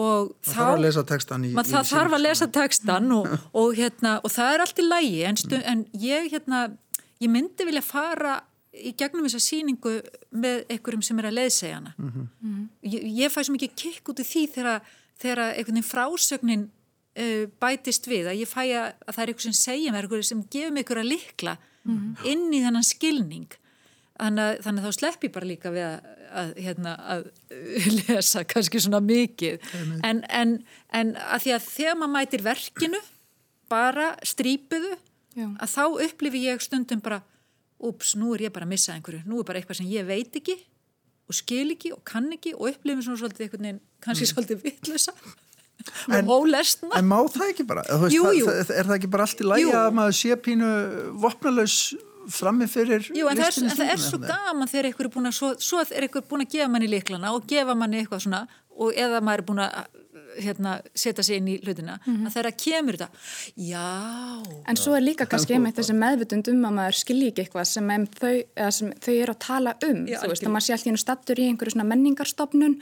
[0.00, 1.50] og Það þarf að lesa textan í...
[1.56, 4.86] Man, í það þarf að lesa textan og, og, hérna, og það er allt í
[4.86, 6.62] lægi en, stu, en ég, hérna,
[7.20, 8.38] ég myndi vilja fara
[8.72, 9.98] í gegnum þessa síningu
[10.32, 11.92] með einhverjum sem er að leiðsegja hana.
[12.88, 16.64] Ég, ég fæ svo mikið kikk út í því þegar, þegar einhvern veginn frásögnin
[17.20, 20.24] uh, bætist við að ég fæ að, að það er einhver sem segja mér einhver
[20.24, 21.58] sem gefur mig einhverja likla
[22.30, 23.58] inn í þennan skilning
[24.22, 26.10] þannig þannig þá slepp ég bara líka við að,
[26.42, 27.24] að, hérna, að
[27.98, 29.66] lesa kannski svona mikið
[30.06, 30.54] en, en,
[30.94, 33.02] en að því að þegar maður mætir verkinu
[33.72, 34.94] bara strípuðu
[35.32, 35.46] Já.
[35.64, 37.22] að þá upplifi ég stundum bara
[37.82, 40.36] ups, nú er ég bara að missa einhverju nú er bara eitthvað sem ég veit
[40.38, 40.58] ekki
[41.30, 45.14] og skil ekki og kann ekki og upplifi svona svolítið einhvern veginn, kannski svolítið vitlösa
[46.12, 46.28] En-
[46.94, 47.82] En má það ekki bara?
[47.82, 48.46] Veist, Jú, jú.
[48.46, 50.68] það, er það ekki bara allt í lægi að maður sé pínu
[51.24, 51.76] vopnalaus
[52.30, 55.38] frammi fyrir Jú, en það er, það er svo gaman þegar einhver er búin að,
[55.38, 58.94] svo, svo er einhver búin að gefa manni liklana og gefa manni eitthvað svona og
[58.96, 60.00] eða maður er búin að
[60.40, 63.24] hérna, setja sig inn í hlutina að þegar kemur þetta,
[63.60, 63.88] já.
[64.70, 67.90] En svo er líka kannski einmitt þessi meðvutund um að maður skilji ekki eitthvað sem,
[67.92, 70.00] em, þau, eða sem þau eru að tala um.
[70.08, 72.78] Já, þú veist, að maður sé alltaf einu stattur í einhverju svona menningarstofnun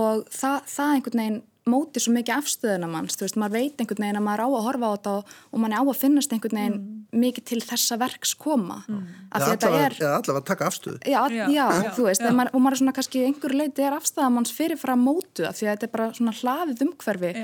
[0.00, 3.16] og það, það einhvern veginn móti svo mikið afstöðuna manns.
[3.18, 5.62] Þú veist, maður veit einhvern veginn að maður á að horfa á þetta og, og
[5.62, 6.76] mann er á að finnast einhvern veginn
[7.16, 8.76] mikið til þessa verks koma.
[8.86, 9.00] Mm.
[9.32, 9.96] Því þetta allavega, er...
[9.98, 11.00] eða allavega að taka afstöðu.
[11.02, 12.30] Já, já, Já, já, þú veist, já.
[12.38, 15.74] Maður, og maður er svona kannski einhverju leiti er afstæðamanns fyrirfram mótu af því að
[15.74, 17.34] þetta er bara svona hlaðið umhverfi.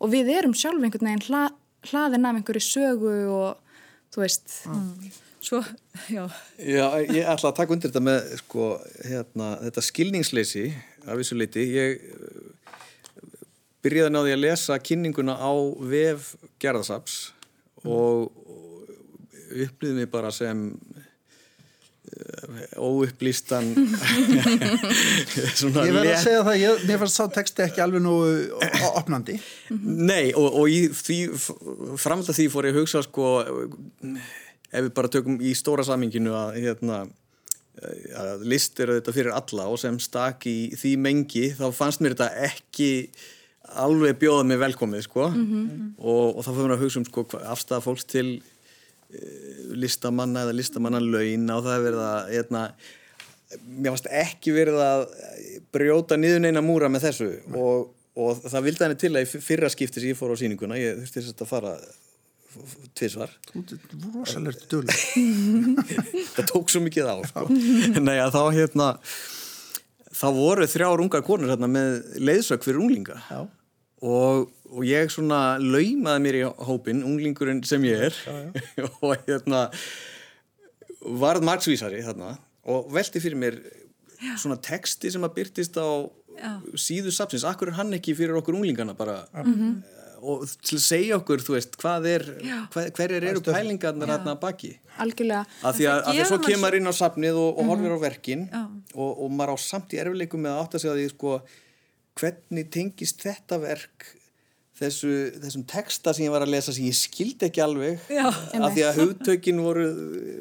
[0.00, 1.42] Og við erum sjálf einhvern veginn hla,
[1.88, 3.80] hlaðin af einhverju sögu og
[4.12, 4.60] þú veist,
[5.40, 5.64] svo,
[6.12, 6.24] já,
[6.58, 8.70] Já, ég ætla að taka undir þetta með sko,
[9.06, 10.64] hérna, þetta skilningsleysi
[11.06, 12.08] af þessu leiti ég
[13.84, 15.52] byrjaði að ná því að lesa kynninguna á
[15.92, 17.14] vef gerðasaps
[17.84, 18.90] og, og
[19.66, 20.80] upplýði mig bara sem uh,
[22.76, 23.72] óupplýstan
[25.80, 28.14] Ég verð að segja það, ég, mér fannst sá texti ekki alveg nú
[28.92, 29.38] opnandi.
[29.70, 31.18] Nei, og, og í því
[32.00, 33.24] framlega því fór ég að hugsa sko
[34.70, 37.02] ef við bara tökum í stóra saminginu að hérna
[38.20, 42.16] að list eru þetta fyrir alla og sem stak í því mengi þá fannst mér
[42.16, 42.90] þetta ekki
[43.78, 45.28] alveg bjóða mig velkomið sko.
[45.98, 51.02] Og, og þá fyrir að hugsa um sko afstæða fólks til uh, listamanna eða listamanna
[51.02, 52.66] laun og það er verið að hérna,
[53.68, 55.06] mér varst ekki verið að
[55.74, 57.32] brjóta niður neina múra með þessu.
[57.54, 61.02] Og, og það vildi henni til að fyrra skipti sem ég fór á síninguna, ég
[61.02, 61.74] þurfti þess að fara
[64.70, 64.82] döl
[66.34, 67.46] það tók svo mikið á sko.
[68.08, 68.88] Nei, að þá hérna
[70.20, 73.20] þá voru þrjár ungar konur hérna, með leiðsök fyrir unglinga.
[73.30, 73.46] Já.
[74.00, 78.16] Og, og ég svona laumaði mér í hópin, unglingurinn sem ég er.
[78.24, 79.66] Já, og hérna
[81.00, 82.34] varð margsvísari þarna
[82.70, 83.60] og velti fyrir mér
[84.20, 84.34] já.
[84.40, 85.88] svona texti sem að byrtist á
[86.40, 86.52] Já.
[86.78, 89.24] síðu sapsins, akkur er hann ekki fyrir okkur unglingana bara?
[89.44, 89.80] Mm
[90.20, 92.26] og til að segja okkur, þú veist, hvað er
[92.72, 94.74] hver, hverjar eru pælingarnar þarna baki?
[95.00, 95.46] Algjörlega.
[95.64, 97.98] að því að, að því að svo kemur inn á safnið og, og horfir á
[98.02, 98.62] verkin Já.
[98.94, 101.36] og, og maður á samt í erfileikum með að átta sig að því sko
[102.20, 104.10] hvernig tengist þetta verk
[104.80, 105.10] þessu,
[105.42, 108.24] þessum texta sem ég var að lesa sem ég skildi ekki alveg Já.
[108.30, 109.86] að því að hugtökin voru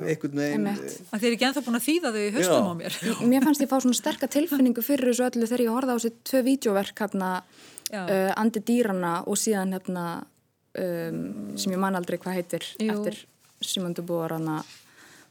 [0.07, 0.97] einhvern veginn Einmitt.
[1.09, 2.71] að þeir eru ekki ennþá búin að þýða þau í höstum Já.
[2.71, 2.99] á mér
[3.33, 6.13] Mér fannst ég fá svona sterka tilfinningu fyrir þessu öllu þegar ég horfði á þessi
[6.31, 7.31] tvö vídeoverk hérna,
[7.89, 8.01] Já.
[8.03, 11.23] uh, Andi dýrana og síðan hérna um,
[11.59, 12.95] sem ég man aldrei hvað heitir Jú.
[12.95, 13.25] eftir
[14.07, 14.61] Boer hana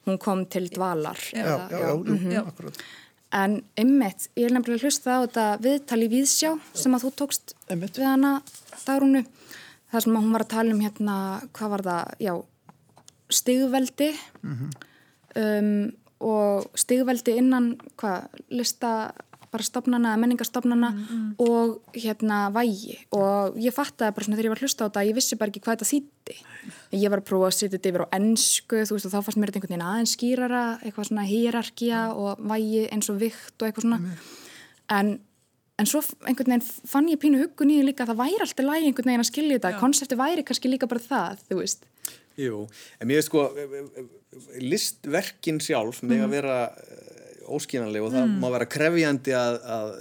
[0.04, 2.42] hún kom til dvalar Já, já, já, jú, Já.
[2.44, 2.82] akkurat
[3.36, 7.98] En ymmit, ég er nefnilega hlusta á þetta viðtali viðsjá sem að þú tókst Einmitt.
[7.98, 8.38] við hana
[8.86, 9.24] Dagrúnu.
[9.92, 11.16] Það sem að hún var að tala um hérna,
[11.56, 12.32] hvað var það, já,
[13.32, 14.10] stigveldi.
[15.38, 15.92] Um,
[16.24, 18.92] og stigveldi innan, hvað, lista
[19.52, 20.90] bara stopnana, menningarstopnana
[21.40, 22.98] og hérna vægi.
[23.16, 25.52] Og ég fattaði bara svona þegar ég var að hlusta á þetta ég vissi bara
[25.52, 26.36] ekki hvað þetta þýtti
[26.94, 29.40] ég var að prófa að setja þetta yfir á ennsku þú veist og þá fannst
[29.40, 33.66] mér þetta einhvern veginn aðeins skýrara eitthvað svona hýrarkía og vægi eins og vikt og
[33.68, 34.14] eitthvað svona.
[34.96, 35.10] En,
[35.76, 38.68] en svo einhvern veginn fann ég pínu hugun í því líka að það væri alltaf
[38.70, 41.84] lægi einhvern veginn að skilja þetta, konsepti væri kannski líka bara það, þú veist.
[42.38, 42.62] Jú,
[43.02, 43.44] en mér veist sko
[44.62, 46.58] listverkin sjálf með að vera
[47.48, 49.92] óskínanleg og það má vera krefjandi að, að,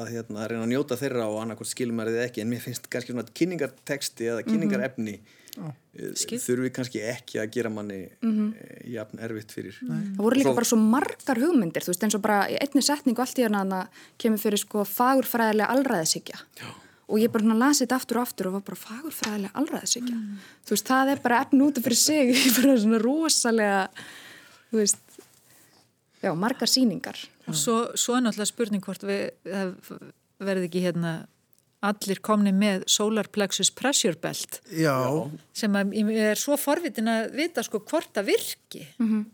[0.00, 2.42] að, hérna, að reyna að njóta þeirra og annarkvæmt skilum er þið ekki.
[2.42, 7.98] En mér finnst kannski svona kynningarteksti eða kynningarefni mm þurfi kannski ekki að gera manni
[8.22, 8.52] mm -hmm.
[8.94, 12.22] jafn erfitt fyrir Það voru líka Svo- bara svo margar hugmyndir, þú veist, eins og
[12.22, 13.88] bara í einni setningu allt í hérna
[14.18, 16.38] kemur fyrir sko fagurfræðilega alræðisíkja.
[17.08, 20.16] Og ég bara lasi þetta aftur og aftur og var bara fagurfræðilega alræðisíkja.
[20.64, 23.88] Þú veist, það er bara efn út af fyrir sig, bara svona rosalega,
[24.70, 24.98] þú veist,
[26.22, 27.18] já, margar sýningar.
[27.46, 29.30] og svo, svo er náttúrulega spurning hvort við
[30.38, 31.26] verði ekki hérna
[31.82, 34.94] allir komni með solar plexus pressure belt Já,
[35.56, 35.74] sem
[36.14, 38.84] er svo forvitin að vita sko hvort það virki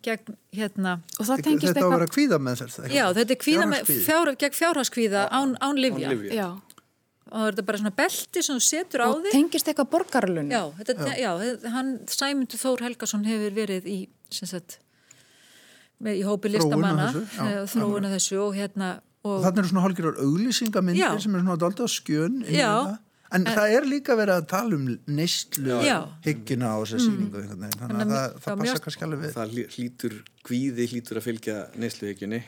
[0.05, 3.37] gegn hérna Og það tengist þetta á að vera eitthvað, kvíða með þetta já þetta
[3.37, 4.07] er kvíða með Fjárhagskvíði.
[4.09, 6.49] fjár, gegn fjárhagskvíða án, án livja já,
[7.29, 9.91] og það er þetta bara svona belti sem þú setur á og þig tengist eitthvað
[9.93, 10.49] borgarlun.
[10.53, 11.33] já, þetta, já.
[11.75, 13.99] hann Sæmundur Þór Helgason hefur verið í
[14.33, 14.79] sagt
[16.01, 17.45] með, í hópi listamanna já.
[17.45, 18.91] eh, þróun að þessu og hérna
[19.29, 21.11] og Þannig eru svona hálfgerðar auglýsingamyndir Já.
[21.25, 22.73] sem eru svona á skjön þetta.
[23.37, 25.99] En það er líka verið að tala um neistlu Já.
[26.25, 27.75] hyggina á sýningu einhvern veginn.
[27.83, 29.35] Þannig að að það, það passa kannski alveg við.
[29.35, 30.15] það hlý- hlýtur
[30.49, 31.57] kvíði hlýtur að fylgja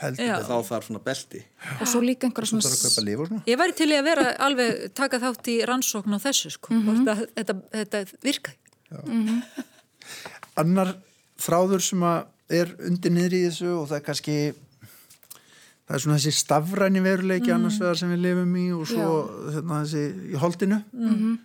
[0.01, 0.37] Heldur Já.
[0.39, 1.43] og þá þarf svona belti
[1.83, 3.43] Og svo líka einhverja er svona, kaupa líf svona.
[3.53, 7.13] Ég væri til í að vera alveg taka þátt í rannsókn á þessu sko, hvort
[7.13, 8.57] að þetta, þetta virkaði.
[10.61, 10.95] Annar
[11.41, 14.37] þráður sem að er undir niður í þessu og það er kannski
[15.91, 19.07] það er svona þessi stafræni veruleiki annars vegar sem við lifum í og svo
[19.51, 20.79] hérna, þessi í holdinu.
[20.95, 21.39] Mm -hmm.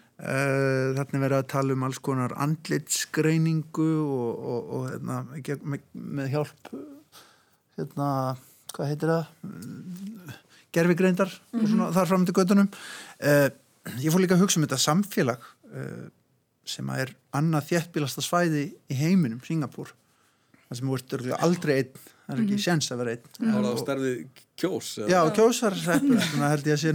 [0.95, 5.17] þarna er verið að tala um alls konar andlitsgreiningu og, og, og hérna,
[5.65, 6.69] með, með hjálp
[7.75, 8.37] hérna,
[8.71, 9.25] hvað heitir það?
[10.75, 13.49] Gerfigreindar og svona þar fram til göttunum uh,
[13.97, 15.41] ég fór líka að hugsa um þetta samfélag
[15.73, 16.07] uh,
[16.65, 19.91] sem að er annað þéttbílasta svæði í heiminum, Singapúr.
[20.65, 23.25] Það sem örugglega aldrei einn það er ekki séns að vera einn.
[23.39, 24.11] Er það Og- á stærði
[24.57, 25.07] kjós eða?
[25.11, 26.93] Já, kjósarreppur, svona held ég að sé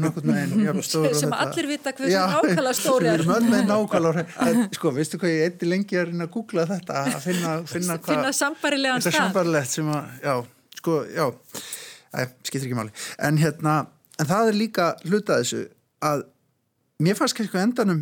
[0.66, 3.24] jafn stór og Sem allir vita hversu nákvæmlega stór Við er.
[3.50, 7.20] með nákvæmlega en, Sko, veistu hvað ég eitt lengi að reyna að googla þetta að
[7.26, 9.26] finna, finna hvað Finna sambarilegan Þetta er stað.
[9.28, 10.34] sambarilegt sem að, já,
[10.80, 11.26] sko, já.
[12.10, 12.90] Æ, skiptir ekki máli.
[13.22, 13.74] En hérna,
[14.18, 15.60] en það er líka hluta þessu
[16.02, 16.24] að
[17.00, 18.00] mér fannst kannski á endanum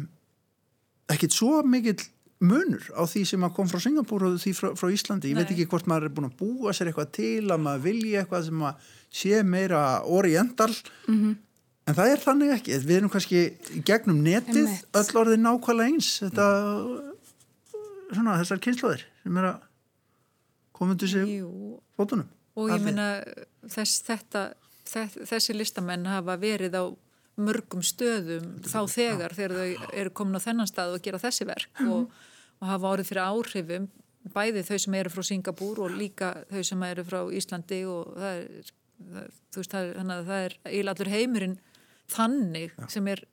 [1.12, 1.98] ekkit svo mikill
[2.40, 5.32] munur á því sem að kom frá Singapúr og því frá, frá Íslandi.
[5.32, 5.56] Ég veit Nei.
[5.56, 8.60] ekki hvort maður er búin að búa sér eitthvað til að maður vilji eitthvað sem
[8.68, 8.74] að
[9.10, 10.70] sé meira oriental
[11.08, 11.36] Mhm.
[11.88, 12.78] en það er þannig ekki.
[12.84, 13.40] Við erum kannski
[13.84, 16.46] gegnum netið öll orðið nákvæmlega eins þetta
[18.14, 22.28] svona þessar kynnslóðir sem er að sig Jú, fótunum.
[22.56, 23.24] og ég meina
[23.66, 24.52] þess, þetta,
[24.86, 26.84] þess, þessi listamenn hafa verið á
[27.38, 31.82] mörgum stöðum þá þegar þegar þau eru komin á þennan stað og gera þessi verk
[31.86, 32.10] og,
[32.58, 33.88] og hafa orðið fyrir áhrifum
[34.34, 38.40] bæði þau sem eru frá Singapúr og líka þau sem eru frá Íslandi og það
[38.42, 41.56] er það, þú veist, það er, þannig að það er eiginlega allur heimurinn
[42.08, 42.86] þannig Já.
[42.94, 43.24] sem er,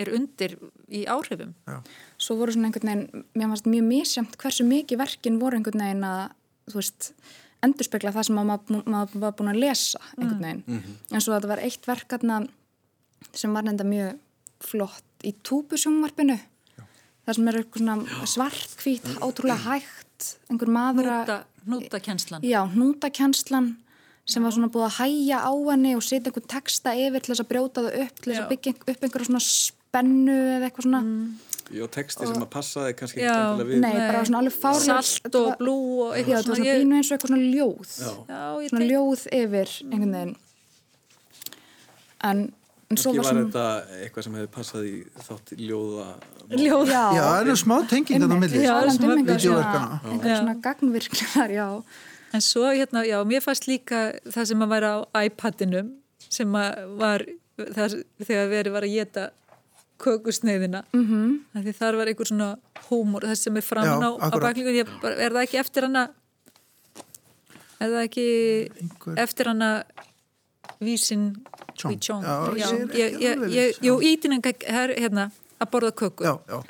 [0.00, 0.56] er undir
[0.88, 1.54] í áhrifum.
[1.68, 1.78] Já.
[2.20, 6.06] Svo voru svona einhvern veginn, mér fannst mjög misjamt hversu mikið verkin voru einhvern veginn
[6.06, 6.22] að,
[6.70, 7.10] þú veist,
[7.64, 10.64] endurspegla það sem maður, maður var búin að lesa einhvern veginn.
[10.66, 10.98] Mm -hmm.
[11.10, 12.40] En svo þetta var eitt verkarna
[13.32, 14.18] sem var nefnda mjög
[14.64, 16.38] flott í túbusjónvarpinu
[17.26, 20.34] það sem er eitthvað svona svartkvít ótrúlega hægt.
[20.50, 21.30] Einhver maður að
[21.68, 23.74] Nútakenslan Já, nútakenslan
[24.28, 27.42] sem var svona búið að hæja á henni og setja einhvern texta yfir til þess
[27.42, 31.00] að brjóta það upp til þess að byggja upp einhverja svona spennu eða eitthvað svona.
[31.04, 31.30] Mm.
[31.70, 33.82] Já, texti og, sem að passaði kannski ekki alltaf við.
[33.82, 36.70] Nei, bara svona alveg fárlega Salt og blú og eitthvað Já, það var svona.
[36.70, 36.80] ég...
[36.80, 37.92] pínu eins og eitthvað svona ljóð.
[38.00, 40.34] Já, Svona ljóð yfir einhvern veginn.
[42.30, 42.42] En
[42.90, 43.64] Kanski var, var þetta
[44.02, 46.06] eitthvað sem hefði passað í þátt ljóða
[46.50, 47.02] Ljóða.
[47.14, 51.66] Já, það eru smá tengingar á milli Já, einhver svona gagnvirklar, já.
[52.34, 55.92] En svo, hérna, já, mér fannst líka það sem að væra á iPadinum
[56.26, 57.26] sem að var
[57.60, 59.28] það, þegar verið var að geta
[60.00, 60.82] kökusneiðina.
[60.90, 61.62] Mm -hmm.
[61.62, 62.50] því þar var einhver svona
[62.88, 64.82] húmor það sem er framan á, á baklingun
[65.14, 66.08] er það ekki eftir hana?
[67.78, 68.28] Er það ekki
[68.80, 69.18] einhver...
[69.18, 69.70] eftir hana
[70.80, 71.30] vísin
[71.76, 72.00] Chong.
[72.00, 72.24] Chong.
[73.80, 76.60] Jú, ítinning hérna, að borða köku já, já.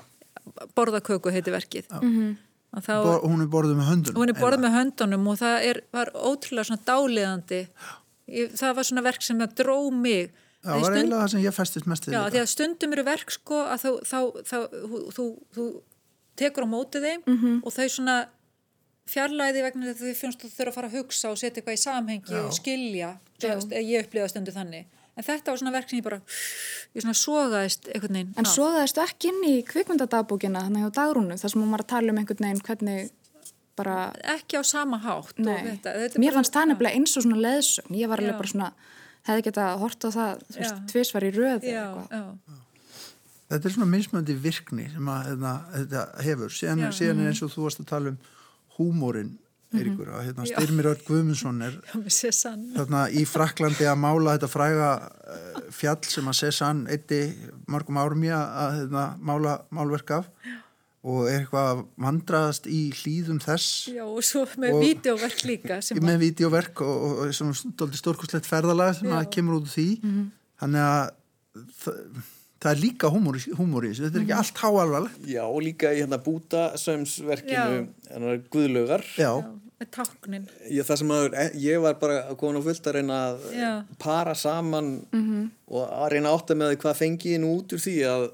[0.76, 2.36] borða köku heiti verkið mm -hmm.
[2.82, 5.82] þá, Bor, hún er borðið með höndunum hún er borðið með höndunum og það er,
[5.92, 7.66] var ótrúlega svona dáliðandi
[8.30, 11.40] Ég, það var svona verk sem það dró mig Já, það var eiginlega það sem
[11.42, 14.18] ég festist mest Já, því að stundum eru verk sko að þá, þá,
[14.50, 14.58] þá
[15.16, 15.24] þú,
[15.56, 15.64] þú
[16.36, 17.56] tekur á mótið þeim mm -hmm.
[17.64, 18.16] og þau svona
[19.10, 21.82] fjarlæði vegna þegar þið finnst þú þurfa að fara að hugsa og setja eitthvað í
[21.82, 22.40] samhengi Já.
[22.44, 23.10] og skilja
[23.42, 24.88] veist, ég upplifa stundu þannig.
[25.18, 26.20] En þetta var svona verk sem ég bara
[26.94, 31.52] ég svona sogaðist einhvern veginn En sogaðist ekki inn í kvikmyndadagbúkina þannig á dagrúnu þar
[31.52, 33.10] sem hún var að tala um einhvern veginn hvernig
[33.80, 33.98] bara
[34.36, 38.10] ekki á sama hátt þetta, þetta Mér fannst það nefnilega eins og svona leðsum ég
[38.12, 38.72] var alveg bara svona,
[39.28, 40.42] hefði geta hort á það
[40.92, 41.70] tviðsvar í röð
[43.50, 46.52] Þetta er svona mismöndi virkni sem að hérna, þetta hefur.
[46.54, 48.18] Síðan, síðan er eins og þú varst að tala um
[48.80, 49.36] húmórin
[49.70, 51.76] Eiríkur að hérna, Styrmir Örd Guðmundsson er
[52.74, 57.20] þarna í Fraklandi að mála þetta fræga uh, fjall sem að Cézanne eitti
[57.70, 60.56] margum árum í að hérna, mála málverk af Já.
[61.06, 66.20] og er eitthvað vandraðast í hlýðum þess Já og svo með og, videoverk líka með
[66.24, 69.20] videoverk og, og, og svona stórkustlegt ferðalag sem Já.
[69.20, 70.28] að kemur út úr því mm -hmm.
[70.64, 72.26] þannig að
[72.60, 74.42] það er líka húmor í þessu, þetta er ekki mhm.
[74.42, 75.24] allt háalvarlegt.
[75.32, 79.06] Já, og líka í hérna bútasömsverkinu, hérna Guðlögar.
[79.16, 79.32] Já.
[79.80, 83.70] Já, það sem að, ég var bara komin á fullt að reyna að Já.
[83.96, 85.46] para saman mm -hmm.
[85.72, 88.26] og að reyna átt að með hvað fengi ég nú út úr því að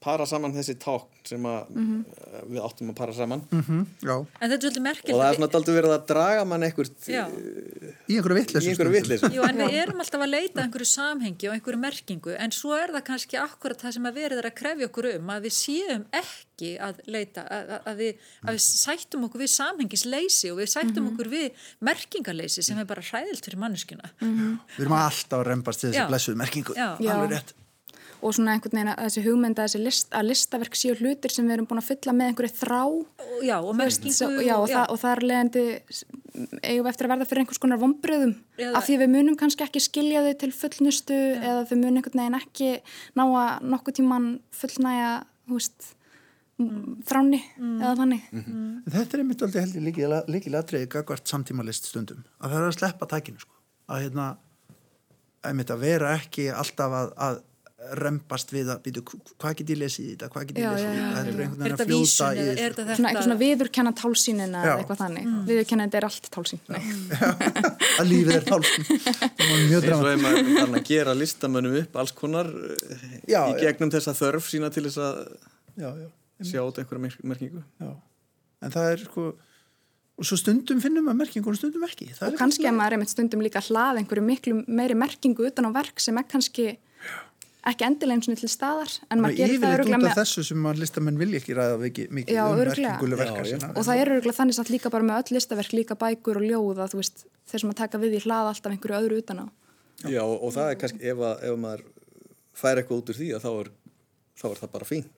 [0.00, 2.04] para saman þessi tákn sem mm -hmm.
[2.48, 3.42] við áttum að para saman.
[3.50, 4.26] Mm -hmm.
[4.40, 7.08] en þetta er svolítið merkilegt og það er svona alltaf verið að draga mann ekkert
[7.08, 12.50] í einhverju vittlis en við erum alltaf að leita einhverju samhengi og einhverju merkingu en
[12.50, 15.54] svo er það kannski akkurat það sem að verið að krefja okkur um að við
[15.60, 18.12] séum ekki að leita að, að, við,
[18.44, 21.12] að við sættum okkur við samhengisleysi og við sættum mm -hmm.
[21.12, 21.48] okkur við
[21.80, 24.58] merkingarleysi sem er bara hræðilt fyrir manneskuna mhm.
[24.76, 26.72] Við erum alltaf að reymbast til þessi blessuð merkingu.
[26.76, 27.59] Alveg rétt
[28.20, 31.56] og svona einhvern veginn að þessi hugmynda þessi list, að listaverk séu hlutir sem við
[31.56, 32.82] erum búin að fylla með einhverju þrá
[33.46, 35.64] já, og merkingu já, og, og, og það er leðandi
[36.62, 38.34] eigum við eftir að verða fyrir einhvers konar vonbröðum
[38.70, 41.38] af því við munum kannski ekki skilja þau til fullnustu já.
[41.40, 42.70] eða þau munum einhvern veginn ekki
[43.18, 44.28] ná að nokkuð tíman
[44.60, 45.14] fullnæja
[45.50, 45.90] húst
[46.60, 47.00] mm.
[47.08, 47.80] þráni mm.
[47.80, 48.92] eða þannig mm -hmm.
[48.94, 52.78] Þetta er einmitt aldrei heldur líkil aðdreið gagvart samtíma list stundum að það er að
[52.78, 53.54] sleppa tækinu sko.
[53.88, 54.26] að hérna
[55.44, 57.40] einmitt að vera ekki alltaf að, að
[58.00, 60.98] rempast við að býtu hvað get ég lesið í þetta, hvað get ég lesið í
[60.98, 61.10] þetta?
[61.10, 65.00] það er einhvern veginn að fljóta í þetta svona eitthvað svona viðurkenna tálsýnin eða eitthvað
[65.00, 65.26] þannig.
[65.30, 65.40] Mm.
[65.48, 66.60] viðurkenna þetta er allt tálsýn
[68.00, 72.50] að lífið er tálsýn eins og ef maður þannig að gera listamönnum upp alls konar
[73.24, 73.96] já, í gegnum já.
[73.96, 75.22] þessa þörf sína til þess að
[75.80, 75.90] já,
[76.52, 77.64] sjá út einhverja merkingu.
[78.60, 79.30] En það er sko
[80.20, 82.10] og svo stundum finnum maður merkingu og stundum ekki.
[82.26, 85.76] Og kannski að maður er með stundum líka hlað einhverju miklu meiri merkingu utan á
[85.78, 86.74] verk sem er kannski
[87.68, 90.80] ekki endilega eins og til staðar en maður gerir það öruglega með þessu sem maður
[90.84, 93.68] listamenn vilja ekki ræða mikið já, um verkinguleg verkar já, já.
[93.74, 96.88] og það er öruglega þannig að líka bara með öll listaverk líka bækur og ljóða
[96.88, 99.46] þú veist þeir sem að taka við í hlað alltaf einhverju öðru utan á.
[100.08, 101.84] Já og það er kannski ef, að, ef maður
[102.60, 103.70] fær eitthvað út úr því að þá er,
[104.40, 105.10] þá er það bara fínt.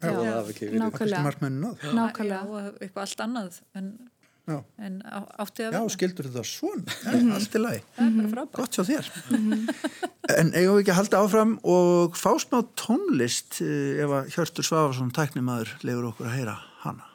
[0.83, 1.53] Nákvæmlega.
[1.99, 2.43] Nákvæmlega.
[2.49, 3.93] Og eitthvað allt annað en
[4.53, 4.59] Já.
[4.87, 7.33] en átti að vera Já, skildur þetta svona, -hmm.
[7.37, 7.83] allt í lagi
[8.57, 9.63] gott hjá þér -hmm.
[10.39, 14.69] en eigum við ekki að halda áfram og fá smá tónlist eh, ef að Hjörtur
[14.69, 17.12] Svafarsson tæknimaður lefur okkur að heyra hana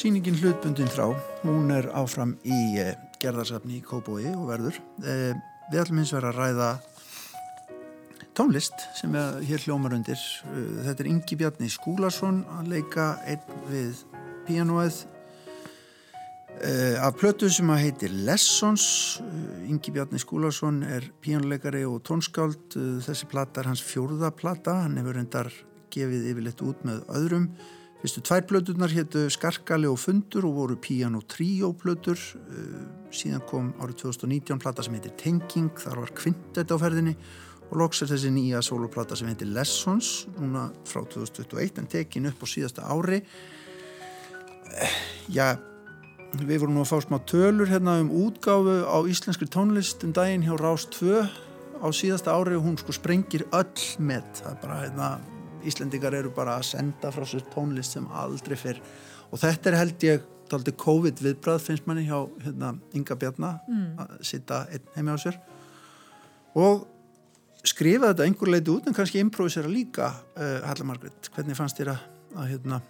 [0.00, 1.12] Já, síningin hlutbundin frá,
[1.44, 4.78] hún er áfram í eh, gerðarsafni í Kóbói og verður.
[5.04, 5.34] Eh,
[5.68, 6.68] við ætlum hins vegar að ræða
[8.32, 10.16] tónlist sem er hér hljómar undir.
[10.54, 13.98] Eh, þetta er Ingi Bjarni Skúlason að leika einn við
[14.46, 15.02] pianoið
[17.04, 18.86] af plötu sem að heitir Lessons.
[19.68, 22.72] Ingi Bjarni Skúlason er píjónuleikari og tónskáld.
[23.04, 24.78] Þessi plata er hans fjórða plata.
[24.86, 25.52] Hann hefur reyndar
[25.92, 27.50] gefið yfirleitt út með öðrum
[28.00, 32.18] fyrstu tvær plötunar héttu Skarkali og Fundur og voru píján og tríó plötur
[33.12, 37.16] síðan kom árið 2019 plata sem heitir Tenging þar var kvintet á ferðinni.
[37.70, 42.42] Og loks er þessi nýja soloplata sem heitir Lessons núna frá 2021 en tekin upp
[42.42, 43.20] á síðasta ári.
[45.30, 45.58] Já
[46.30, 50.44] Við vorum nú að fá smá tölur hérna um útgáfu á íslenskri tónlist um daginn
[50.46, 51.24] hjá Rás 2
[51.82, 54.28] á síðasta ári og hún sko sprengir öll með.
[54.38, 55.08] Það bara hérna,
[55.66, 58.80] Íslendingar eru bara að senda frá sér tónlist sem aldrei fyrr
[59.30, 63.90] og þetta er held ég taldi COVID viðbrað finnst manni hjá hérna, Inga Bjarnar mm.
[64.02, 65.38] að sitta einn heimi á sér
[66.58, 66.86] og
[67.66, 71.92] skrifa þetta einhver leiti út en kannski improvisera líka uh, Halla Margrit, hvernig fannst þér
[71.94, 72.80] að, að hérna,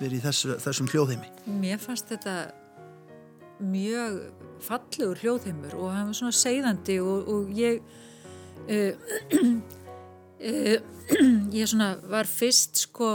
[0.00, 1.30] vera í þessu, þessum hljóðheimi?
[1.60, 2.38] Mér fannst þetta
[3.64, 4.20] mjög
[4.64, 7.82] fallegur hljóðheimur og hann var svona segðandi og, og ég
[8.70, 8.92] uh,
[10.44, 10.76] uh,
[11.58, 13.14] ég svona var fyrst sko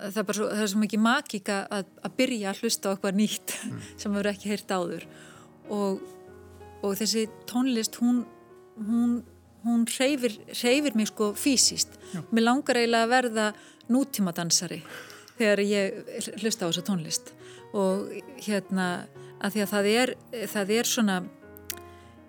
[0.00, 2.92] það er bara svo, það er svo mikið makíka að, að byrja að hlusta á
[2.94, 3.86] eitthvað nýtt mm.
[4.00, 5.08] sem maður ekki heyrt áður.
[5.70, 6.04] Og,
[6.80, 8.24] og þessi tónlist hún
[8.80, 9.24] hún,
[9.64, 11.98] hún reyfir, reyfir mig sko fysiskt.
[12.32, 13.48] Mér langar eiginlega að verða
[13.90, 14.80] nútíma dansari
[15.36, 16.00] þegar ég
[16.40, 17.34] hlusta á þessu tónlist.
[17.76, 18.10] Og
[18.44, 19.06] hérna
[19.40, 20.14] að því að það er,
[20.52, 21.20] það er svona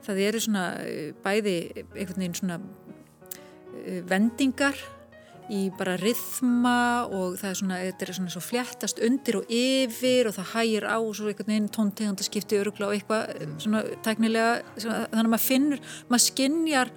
[0.01, 2.55] það eru svona eh, bæði einhvern veginn svona
[4.09, 4.77] vendingar
[5.51, 10.29] í bara rithma og það er svona, þetta er svona svo fljættast undir og yfir
[10.29, 14.53] og það hægir á og svo einhvern veginn tóntegandaskipti örugla og eitthvað eh, svona tæknilega
[14.77, 16.93] þannig að maður finnur, maður skinnjar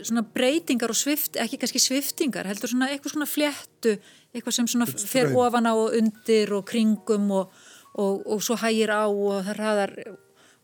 [0.00, 3.96] svona breytingar og svift, ekki kannski sviftingar heldur svona eitthvað svona fljættu
[4.32, 7.54] eitthvað sem svona fer ofan á og undir og kringum og,
[7.98, 9.94] og, og svo hægir á og það ræðar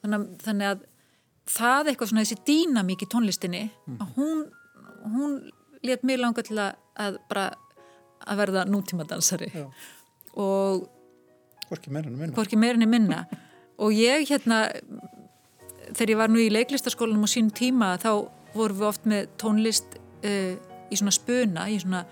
[0.03, 0.85] þannig að
[1.51, 3.99] það eitthvað svona þessi dýnamík í tónlistinni mm.
[4.03, 4.43] að hún,
[5.15, 5.37] hún
[5.87, 7.47] let mér langa til að, að bara
[8.27, 9.67] að verða nútíma dansari Já.
[10.35, 10.87] og
[11.69, 13.25] hvorki meirinni minna, hvorki meirinni minna.
[13.79, 14.65] og ég hérna
[15.93, 18.27] þegar ég var nú í leiklistaskólanum á sín tíma þá
[18.57, 20.57] vorum við oft með tónlist uh,
[20.91, 22.05] í svona spuna í svona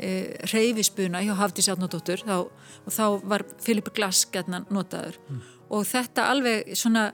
[0.00, 2.52] e, reyfispuna hjá Hafdís Átnóttur og
[2.88, 5.42] þá var Filip Glass gætna notaður mm.
[5.76, 7.10] og þetta alveg svona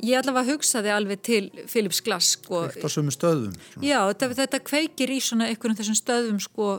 [0.00, 2.64] ég allavega hugsaði alveg til Filips Glass sko.
[2.72, 3.84] Þetta sömu stöðum svona.
[3.86, 6.72] Já, þetta, þetta kveikir í svona einhvern þessum stöðum sko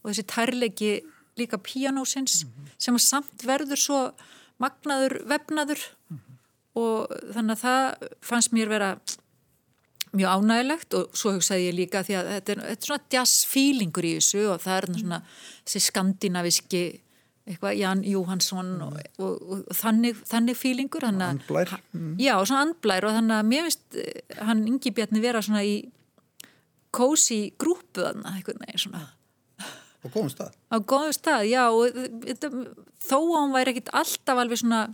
[0.00, 0.92] og þessi tærleiki
[1.38, 2.74] líka píanósins mm -hmm.
[2.78, 4.00] sem samt verður svo
[4.58, 6.36] magnaður vefnaður mm -hmm.
[6.74, 8.98] og þannig að það fannst mér vera
[10.12, 14.04] mjög ánægilegt og svo hugsaði ég líka því að þetta er, þetta er svona jazzfílingur
[14.04, 15.22] í þessu og það er svona
[15.64, 16.82] þessi skandinaviski
[17.48, 21.72] eitthvað Jan Jóhansson og, og, og, og þannig, þannig fílingur Andblær.
[21.92, 22.12] Mm.
[22.20, 25.80] Já, svona andblær og þannig að mér finnst eh, hann Ingi Bjarni vera svona í
[26.94, 29.02] kósi grúpu þannig eitthvað neginn svona.
[30.00, 30.54] Á góðum stað.
[30.72, 32.50] Á góðum stað, já og þetta,
[33.04, 34.84] þó að hann væri ekkit alltaf alveg svona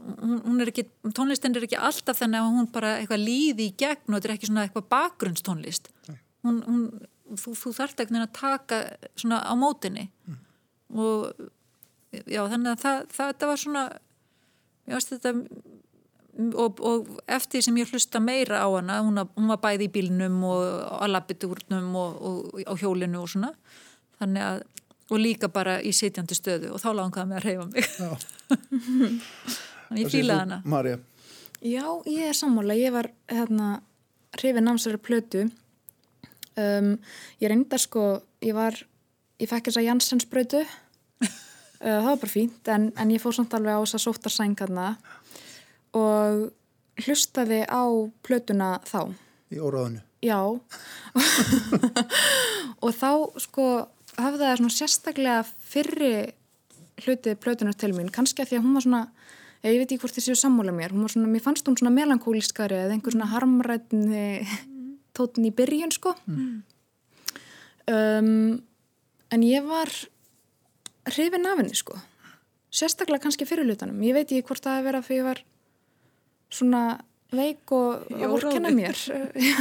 [0.00, 4.08] hún er ekki, tónlistin er ekki alltaf þannig að hún bara eitthvað líði í gegn
[4.08, 5.90] og þetta er ekki svona eitthvað bakgrunnstónlist.
[6.44, 6.84] Hún, hún,
[7.36, 8.78] þú, þú þarft ekki að taka
[9.12, 10.38] svona á mótinni mm.
[10.94, 11.50] Og
[12.10, 13.84] já þannig að það, það, það var svona
[14.90, 15.34] ég veist þetta
[16.56, 20.40] og, og eftir sem ég hlusta meira á hana hún, hún var bæði í bílnum
[20.48, 20.64] og
[21.02, 23.52] á labitúrnum og, og á hjólinu og svona
[24.20, 24.62] þannig að
[25.10, 27.84] og líka bara í sitjandi stöðu og þá langaði mig að reyfa mig
[29.88, 30.60] Þannig ég fýlaði hana.
[30.70, 31.00] Marja?
[31.60, 32.76] Já, ég er sammála.
[32.78, 33.80] Ég var hérna
[34.38, 35.42] hrifið námsverðar plötu.
[36.58, 36.94] Um,
[37.42, 38.78] ég reynda sko, ég var,
[39.40, 40.62] ég fekk þess að Janssens brödu.
[40.62, 41.28] uh,
[41.82, 44.88] það var bara fínt, en, en ég fór samt alveg á þess að sóttar sængarna
[45.96, 46.50] og
[47.00, 47.84] hlustaði á
[48.26, 49.14] plötuna þá.
[49.50, 50.04] Í óráðinu?
[50.20, 50.40] Já.
[52.84, 53.10] og þá
[53.40, 53.66] sko
[54.20, 55.40] hafði það svona sérstaklega
[55.72, 56.12] fyrri
[57.00, 59.02] hlutið plötunar til mín, kannski að því að hún var svona
[59.64, 62.96] ég veit ekki hvort þið séu sammúlega mér svona, mér fannst hún svona melankólískari eða
[62.96, 64.24] einhver svona harmrætni
[65.16, 66.50] tótin í byrjun sko mm.
[67.92, 68.30] um,
[69.34, 69.92] en ég var
[71.10, 71.98] hrifin af henni sko
[72.70, 75.42] sérstaklega kannski fyrirlutanum ég veit ekki hvort það hefur verið að fyrir ég var
[76.60, 76.84] svona
[77.30, 78.96] veik og að vorkena mér
[79.50, 79.58] já.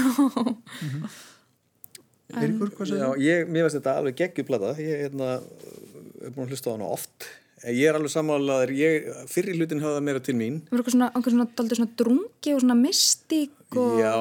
[2.38, 3.14] Eiríkur, hvað segir þú?
[3.18, 6.90] Já, ég, mér finnst þetta alveg geggjuplata ég, hérna er búin að hlusta á hana
[6.94, 7.26] oft.
[7.60, 10.62] En Ég er alveg sammálaður, ég, fyrri hlutin höfða meira til mín.
[10.68, 13.98] Það var eitthvað svona, eitthvað svona, svona drungi og svona mystík og...
[14.00, 14.14] Já,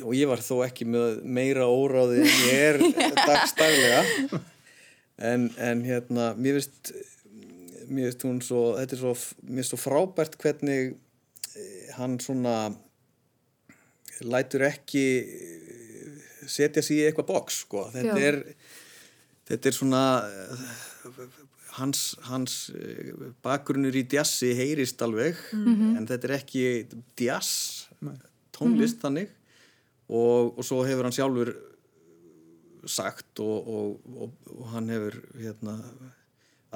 [0.00, 2.80] og ég var þó ekki með meira óráði en ég er
[3.28, 4.40] dagstaglega.
[5.16, 6.94] En, en hérna, mér finnst,
[7.88, 9.14] mér finnst hún svo, þetta er svo,
[9.44, 12.56] mér finnst svo frábært hvernig eh, hann svona
[14.24, 17.86] lætur ekki eh, setja sig í eitthvað boks, sko.
[17.94, 18.28] Þetta Já.
[18.32, 18.40] er,
[19.52, 21.26] þetta er svona, eh,
[21.76, 23.12] hans, hans eh,
[23.44, 25.38] bakgrunnur í djassi heyrist alveg,
[25.96, 26.66] en þetta er ekki
[27.18, 27.88] djass,
[28.56, 29.32] tónlist þannig.
[30.06, 31.50] Og, og svo hefur hann sjálfur
[32.86, 35.80] sagt og, og, og, og hann hefur hérna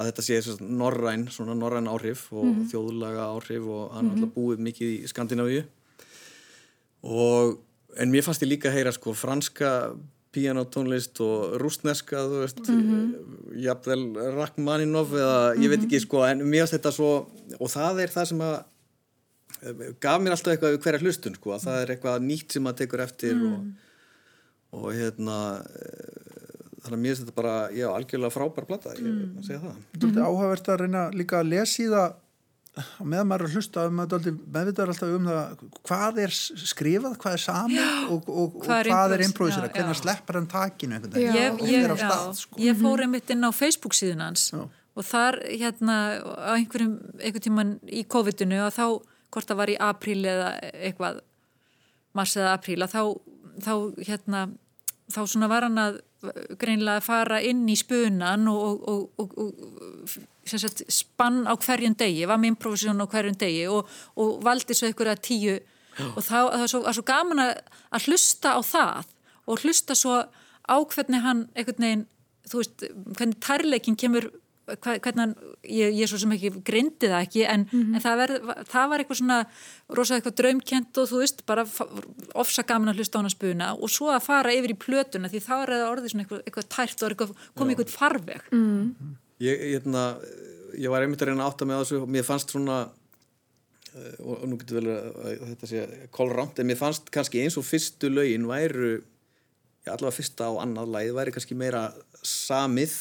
[0.01, 4.34] að þetta sé svona norræn, svona norræn áhrif og þjóðlaga áhrif og hann mm alltaf
[4.34, 5.64] búið mikið í Skandinavíu.
[7.07, 7.59] Og
[8.01, 9.70] en mér fannst ég líka að heyra sko franska
[10.34, 12.60] píanotónlist og rústneska þú veist,
[13.58, 14.04] jafnvel
[14.36, 17.10] Rachmaninov eða ég veit ekki sko en mér fannst þetta svo
[17.58, 18.58] og það er það sem að
[20.02, 22.80] gaf mér alltaf eitthvað við hverja hlustun sko að það er eitthvað nýtt sem maður
[22.82, 23.56] tekur eftir og,
[24.78, 26.30] og hérna eh,
[26.80, 29.38] þannig að mér finnst þetta bara já, algjörlega frábær plata, ég mm.
[29.40, 29.80] að segja það.
[29.96, 32.14] Þetta er áhugavert að reyna líka að lesa í það
[32.78, 37.36] og meðan maður er að hlusta að meðvitaður alltaf um það hvað er skrifað, hvað
[37.36, 41.88] er saman og, og, og Hvað er er improvisera, hvernig sleppar hann takinu ég, ég,
[41.98, 42.60] stað sko.
[42.62, 44.62] ég fór einmitt inn á Facebook síðun hans Já.
[44.70, 48.86] og þar hérna á einhverjum einhver tíman í COVID-unu og þá
[49.34, 51.20] hvort það var í apríl eða eitthvað
[52.14, 53.02] mars eða apríl að þá,
[53.66, 53.74] þá
[54.06, 54.46] hérna
[55.10, 56.00] þá svona var hann að
[56.60, 62.24] greinlega fara inn í spunan og, og, og, og sem sagt, spann á hverjum degi,
[62.26, 65.59] var með improvisjón á hverjum degi og, og valdi svo einhverja tíu.
[66.16, 67.55] Og þá það var svo, var svo gaman að,
[67.93, 69.11] að hlusta á það
[69.51, 70.20] og hlusta svo
[70.70, 72.07] á hvernig hann einhvern veginn,
[72.49, 72.84] þú veist,
[73.18, 74.30] hvernig tærleikin kemur
[74.70, 75.32] hva- hvernig hann,
[75.66, 78.32] ég, ég svo sem ekki greindi það ekki en, en það, ver,
[78.70, 79.38] það var eitthvað svona
[79.99, 81.64] rosa eitthvað draumkent og þú veist bara
[82.38, 85.28] ofsa gaman að hlusta á hann að spuna og svo að fara yfir í plötuna
[85.32, 88.47] því þá er það orðið svona eitthvað, eitthvað tært og eitthvað, komið eitthvað farveg
[89.45, 90.05] ég, hérna,
[90.78, 92.01] ég var einmitt að reyna að átta með þessu.
[92.05, 92.78] Og mér fannst svona
[93.95, 97.66] eh, og, nú getur vel að, þetta sé kolrámt, en mér fannst kannski eins og
[97.68, 101.88] fyrstu lögin væru já, allavega fyrsta á annað lagið væri kannski meira
[102.26, 102.97] samið.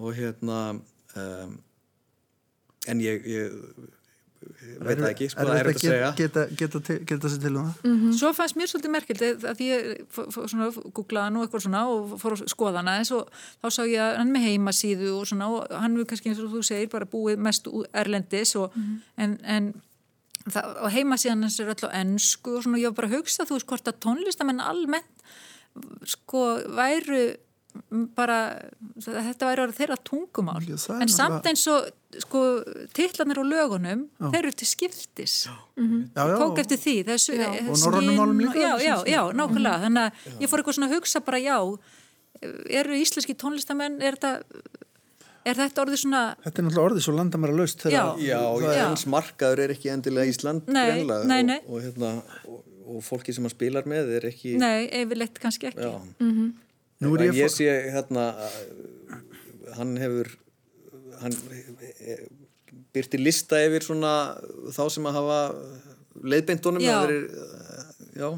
[0.00, 1.56] Og hérna um,
[2.88, 3.56] en ég, ég
[4.40, 6.10] veit það ekki, sko, það er þetta að segja.
[6.18, 8.06] geta, geta, geta, geta sér til um það.
[8.20, 9.90] Svo fannst mér svolítið merkild að ég
[10.96, 13.28] googlaði nú eitthvað svona og fór að skoða hana eins og
[13.60, 16.54] þá sá ég að hann með heimasíðu og svona og hann er kannski eins og
[16.54, 18.74] þú segir bara búið mest erlendis og,
[19.20, 19.70] en, en
[20.48, 23.58] það, og heimasíðan hans er á ennsku og svona ég var bara að hugsa þú
[23.58, 25.28] veist hvort að tónlistamenn almennt
[26.08, 27.28] sko væru
[28.16, 28.38] bara,
[29.04, 30.62] þetta væri orðið þeirra tungumál.
[30.66, 31.88] Já, en samt eins og
[32.24, 32.42] sko
[32.96, 35.36] titlarnir á lögunum þeir eru til skiptis.
[35.46, 35.54] Já,
[36.16, 37.48] já, tók eftir því þessu, Já.
[37.70, 39.86] Og norrænum málum líka, já, já, já, nákvæmlega.
[39.86, 41.58] Þannig að ég fór eitthvað svona að hugsa bara já
[42.40, 44.32] eru íslenski tónlistamenn er þetta,
[45.44, 48.02] er þetta orðið svona þetta er náttúrulega orðið svo landamæra laust Já.
[48.22, 48.72] Já, Já.
[48.86, 51.58] hans markaður er ekki endilega Ísland Nei, greinilega, nei, nei.
[51.66, 52.12] Og, og, hérna,
[52.48, 52.64] og,
[52.96, 55.90] og fólki sem hann spilar með er ekki nei, yfirleitt kannski ekki.
[55.90, 55.94] Já.
[57.00, 58.24] Nú er ég ég fó- sé hérna
[59.78, 60.28] hann hefur
[61.22, 61.32] hann
[62.00, 62.24] eh,
[62.94, 64.12] byrti lista yfir svona
[64.74, 65.38] þá sem að hafa
[66.20, 66.98] leiðbeintunum Já.
[68.18, 68.28] já.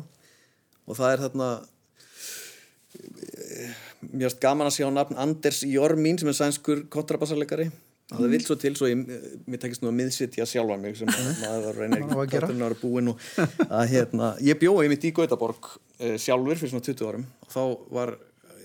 [0.83, 1.49] Og það er þarna
[2.99, 3.73] eh,
[4.13, 7.71] mér erst gaman að sjá nafn Anders Jormín sem er sænskur kontrabassarleikari
[8.13, 9.07] það vil svo til svo ég,
[9.49, 13.23] mér tekist nú að miðsitja sjálfa mig sem maður reynir að þátturinn ára búin og
[13.73, 17.25] að hérna, ég bjóði mitt í Gautaborg uh, sjálfur fyrir svona 20 árum.
[17.47, 17.63] Og þá
[17.97, 18.13] var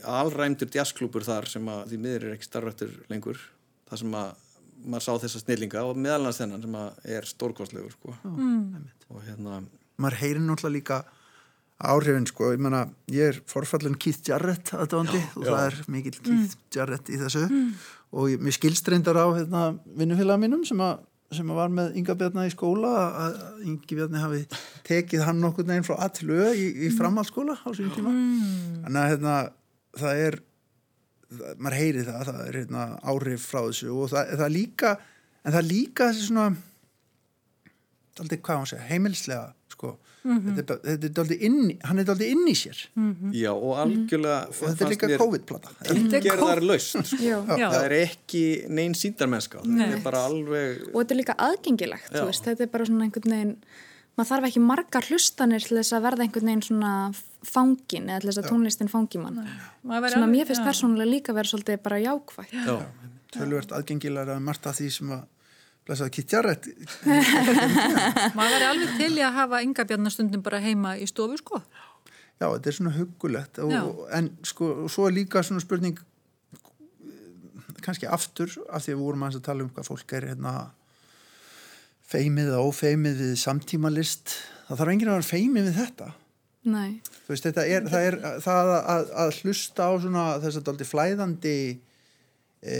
[0.03, 3.41] alræmdur jazzklúpur þar sem að því miður er ekki starfrættur lengur
[3.89, 4.45] það sem að
[4.87, 8.15] maður sá þessa snillinga og meðalans þennan sem að er stórkostlegur sko.
[8.23, 8.89] mm.
[9.09, 9.61] og hérna
[9.97, 10.99] maður heyrir náttúrulega líka
[11.77, 16.57] áhrifin sko, ég meina, ég er forfallin Keith Jarrett aðdóndi og það er mikill Keith
[16.73, 17.43] Jarrett í þessu.
[18.17, 19.67] Og ég, mér skilst reyndar á hérna,
[19.97, 21.03] vinnufélaga mínum sem að
[21.35, 23.33] sem að var með Inga Bjarni í skóla að
[23.67, 24.37] Ingi Bjarni hafi
[24.87, 28.13] tekið hann nokkur neginn frá A til Ö í, í framhaldsskóla á sín tíma.
[28.85, 29.33] Þannig að hérna,
[30.01, 30.39] það er
[31.27, 34.95] það, maður heyri það, það er hérna, áhrif frá þessu og það, það líka
[35.43, 36.49] en það líka þessi svona
[38.17, 39.91] daldið, hvað á að segja, heimilslega sko,
[40.25, 42.79] þetta, er, þetta er daldið inn hann er daldið inn í sér.
[43.35, 45.73] Já og algjörlega og þetta er líka COVID-plata.
[46.25, 47.43] Gerðar laust sko.
[47.51, 48.43] Það er ekki
[48.73, 49.91] neinn síndarmennska þetta Nei.
[49.99, 53.53] er bara alveg og þetta er líka aðgengilegt, veist, þetta er bara svona einhvern veginn,
[54.17, 56.91] maður þarf ekki margar hlustanir til þess að verða einhvern veginn svona
[57.45, 59.41] fangin eða til þess að tónlistin fangi mann.
[59.85, 60.67] Sem að mér finnst já.
[60.67, 62.77] persónulega líka verið svolítið bara jákvægt Já,
[63.35, 65.25] tölvert aðgengilega að margt af því sem að
[65.87, 66.65] blessaði kittjarrætt
[68.37, 71.61] maður væri alveg til í að hafa yngabjarnastundum bara heima í stofu sko.
[72.37, 73.83] Já, þetta er svona huggulegt og, Já.
[74.19, 76.01] en sko, og svo er líka svona spurning
[77.85, 80.53] kannski aftur af því að við vorum að tala um hvað fólk er hérna
[82.07, 84.37] feimið og ófeimið við samtímalist
[84.67, 86.07] það þarf enginn að vera feimið við þetta.
[86.67, 86.89] Nei,
[87.29, 91.59] veist, þetta er það, er, það að, að hlusta á svona þess að daldi flæðandi
[92.59, 92.79] e,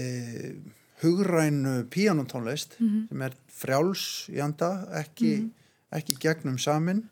[1.04, 4.04] hugrænu píanótónlist sem er frjáls
[4.34, 5.38] í anda ekki,
[5.96, 7.06] ekki gegnum samin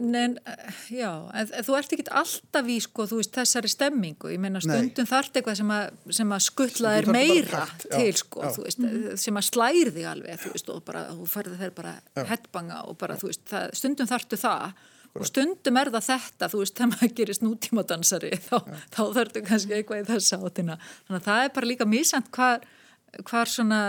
[0.00, 4.40] En, eh, já, en þú ert ekki alltaf í sko, þú veist, þessari stemmingu, ég
[4.40, 8.54] meina stundum þarf eitthvað sem að, sem að Stundum þér meira já, til sko, já.
[8.56, 8.86] þú veist,
[9.20, 11.94] sem að slæri þig alveg, þú veist, og bara, þú færði þeir bara
[12.32, 14.82] hettbanga og bara, þú veist, það, stundum þarftu það.
[15.12, 18.56] Og stundum er það þetta, þú veist, þegar maður gerist nútímadansari, þá,
[18.96, 22.64] þá þarftu kannski eitthvað í þessa átina, þannig að það er bara líka mísant hvar,
[23.28, 23.82] hvar svona,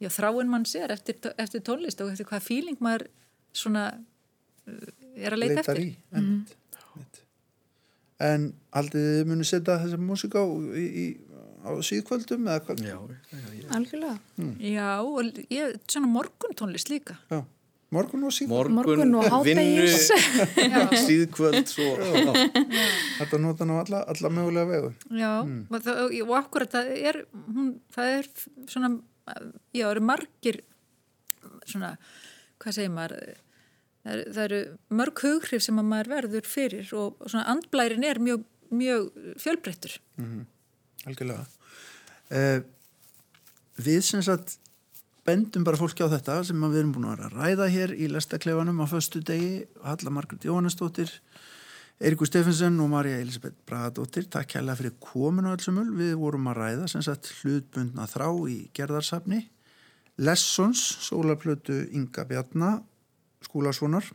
[0.00, 3.10] já, þráin mann sér eftir, eftir tónlist og eftir hvað fíling maður
[3.52, 3.90] svona
[5.16, 5.82] er að leita leitar eftir.
[5.84, 7.22] í einmitt, einmitt.
[8.30, 8.48] en
[8.80, 11.06] aldrei þið munu setja þessa músík á, í, í,
[11.64, 12.98] á síðkvöldum eða hvað já,
[13.32, 13.64] já, já.
[13.78, 17.18] algjörlega Já, og ég, svona morguntónlist líka.
[17.32, 17.42] Já,
[17.94, 19.86] morgun og síðkvöld Morgun, og vinnu,
[21.08, 22.32] síðkvöld svo, já.
[23.18, 27.72] þetta nota ná alla, alla mögulega vegu Já, og, það, og akkurat það er, hún,
[27.94, 28.30] það er
[28.70, 28.92] svona,
[29.74, 30.60] já, það eru margir,
[31.66, 31.94] svona,
[32.62, 33.34] hvað segir maður,
[34.04, 34.60] það það eru
[35.00, 39.10] mörg hughrif sem að maður verður fyrir og svona andblærin er mjög, mjög
[39.42, 39.98] fjölbreyttur.
[41.06, 41.46] algjörlega.
[42.30, 42.60] Eh,
[43.80, 44.58] við sem sagt
[45.26, 48.86] bendum bara fólki á þetta sem við erum búin að ræða hér í lestaklefanum á
[48.90, 51.12] föstu degi Halla Margrét Jóhannesdóttir
[52.00, 54.24] Eirikur Steffensen og Marja Elisabeth Bragadóttir.
[54.32, 59.42] Takk hérlega fyrir kominu allsumul við vorum að ræða sem sagt hlutbundna þrá í gerðarsafni
[60.20, 62.78] Lessons, sólarplötu Inga Bjarna
[63.44, 64.06] skúlasonar.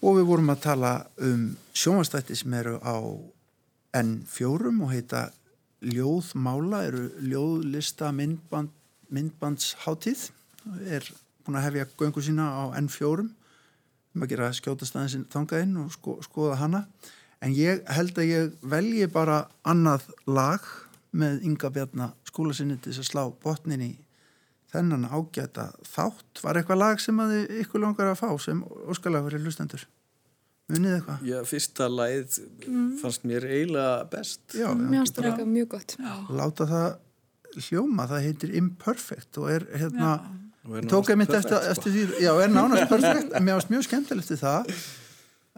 [0.00, 2.96] Og við vorum að tala um sjónvastætti sem eru á
[4.00, 5.28] N4 og heita
[5.80, 8.68] Ljóðmála, eru ljóðlista myndband,
[9.08, 10.26] myndbandsháttíð
[10.92, 11.06] er
[11.40, 16.18] búin að hefja göngu sína á N4 um að gera skjótastæðin þangað inn og sko,
[16.24, 16.82] skoða hana.
[17.40, 20.66] En ég held að ég velji bara annað lag
[21.16, 23.90] með Inga Bjarnar skólasinni til þess að slá botnin í
[24.70, 26.42] þennan ágæta þátt.
[26.44, 28.60] Var eitthvað lag sem að þið ykkur langar að fá sem
[28.90, 29.86] óskalag fyrir hlustendur?
[30.70, 31.22] Munið eitthvað?
[31.26, 32.36] já, fyrsta læð
[33.00, 34.42] fannst mér eiginlega best.
[34.54, 35.96] Já, Mér finnst það líka mjög gott.
[36.30, 40.12] Láta það hljóma, það heitir Imperfect og er hérna
[40.70, 41.72] ég tók nánast einmitt perfect, eftir, sko.
[41.72, 43.32] eftir því, já, er nánast perfekt.
[43.34, 44.70] En mér varst mjög skemmtilegt við það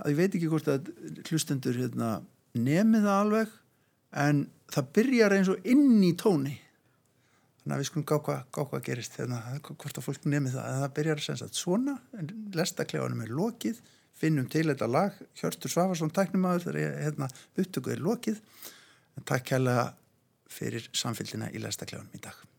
[0.01, 0.89] að ég veit ekki hvort að
[1.29, 2.11] hlustendur hérna,
[2.57, 3.53] nemi það alveg
[4.23, 6.57] en það byrjar eins og inn í tóni
[7.63, 9.41] þannig að við skulum gá hvað, gá hvað gerist hérna,
[9.71, 10.69] hvort að fólk nemi það.
[10.69, 13.83] En það byrjar sem sagt svona en lestaklefanum er lokið.
[14.23, 18.41] Finnum til þetta lag, Hjörtur Svafarsson tæknimaður þegar ég, hérna, upptökuð er lokið.
[19.19, 19.91] En takk kærlega
[20.53, 22.52] fyrir samfélgina í lestaklefanum í dag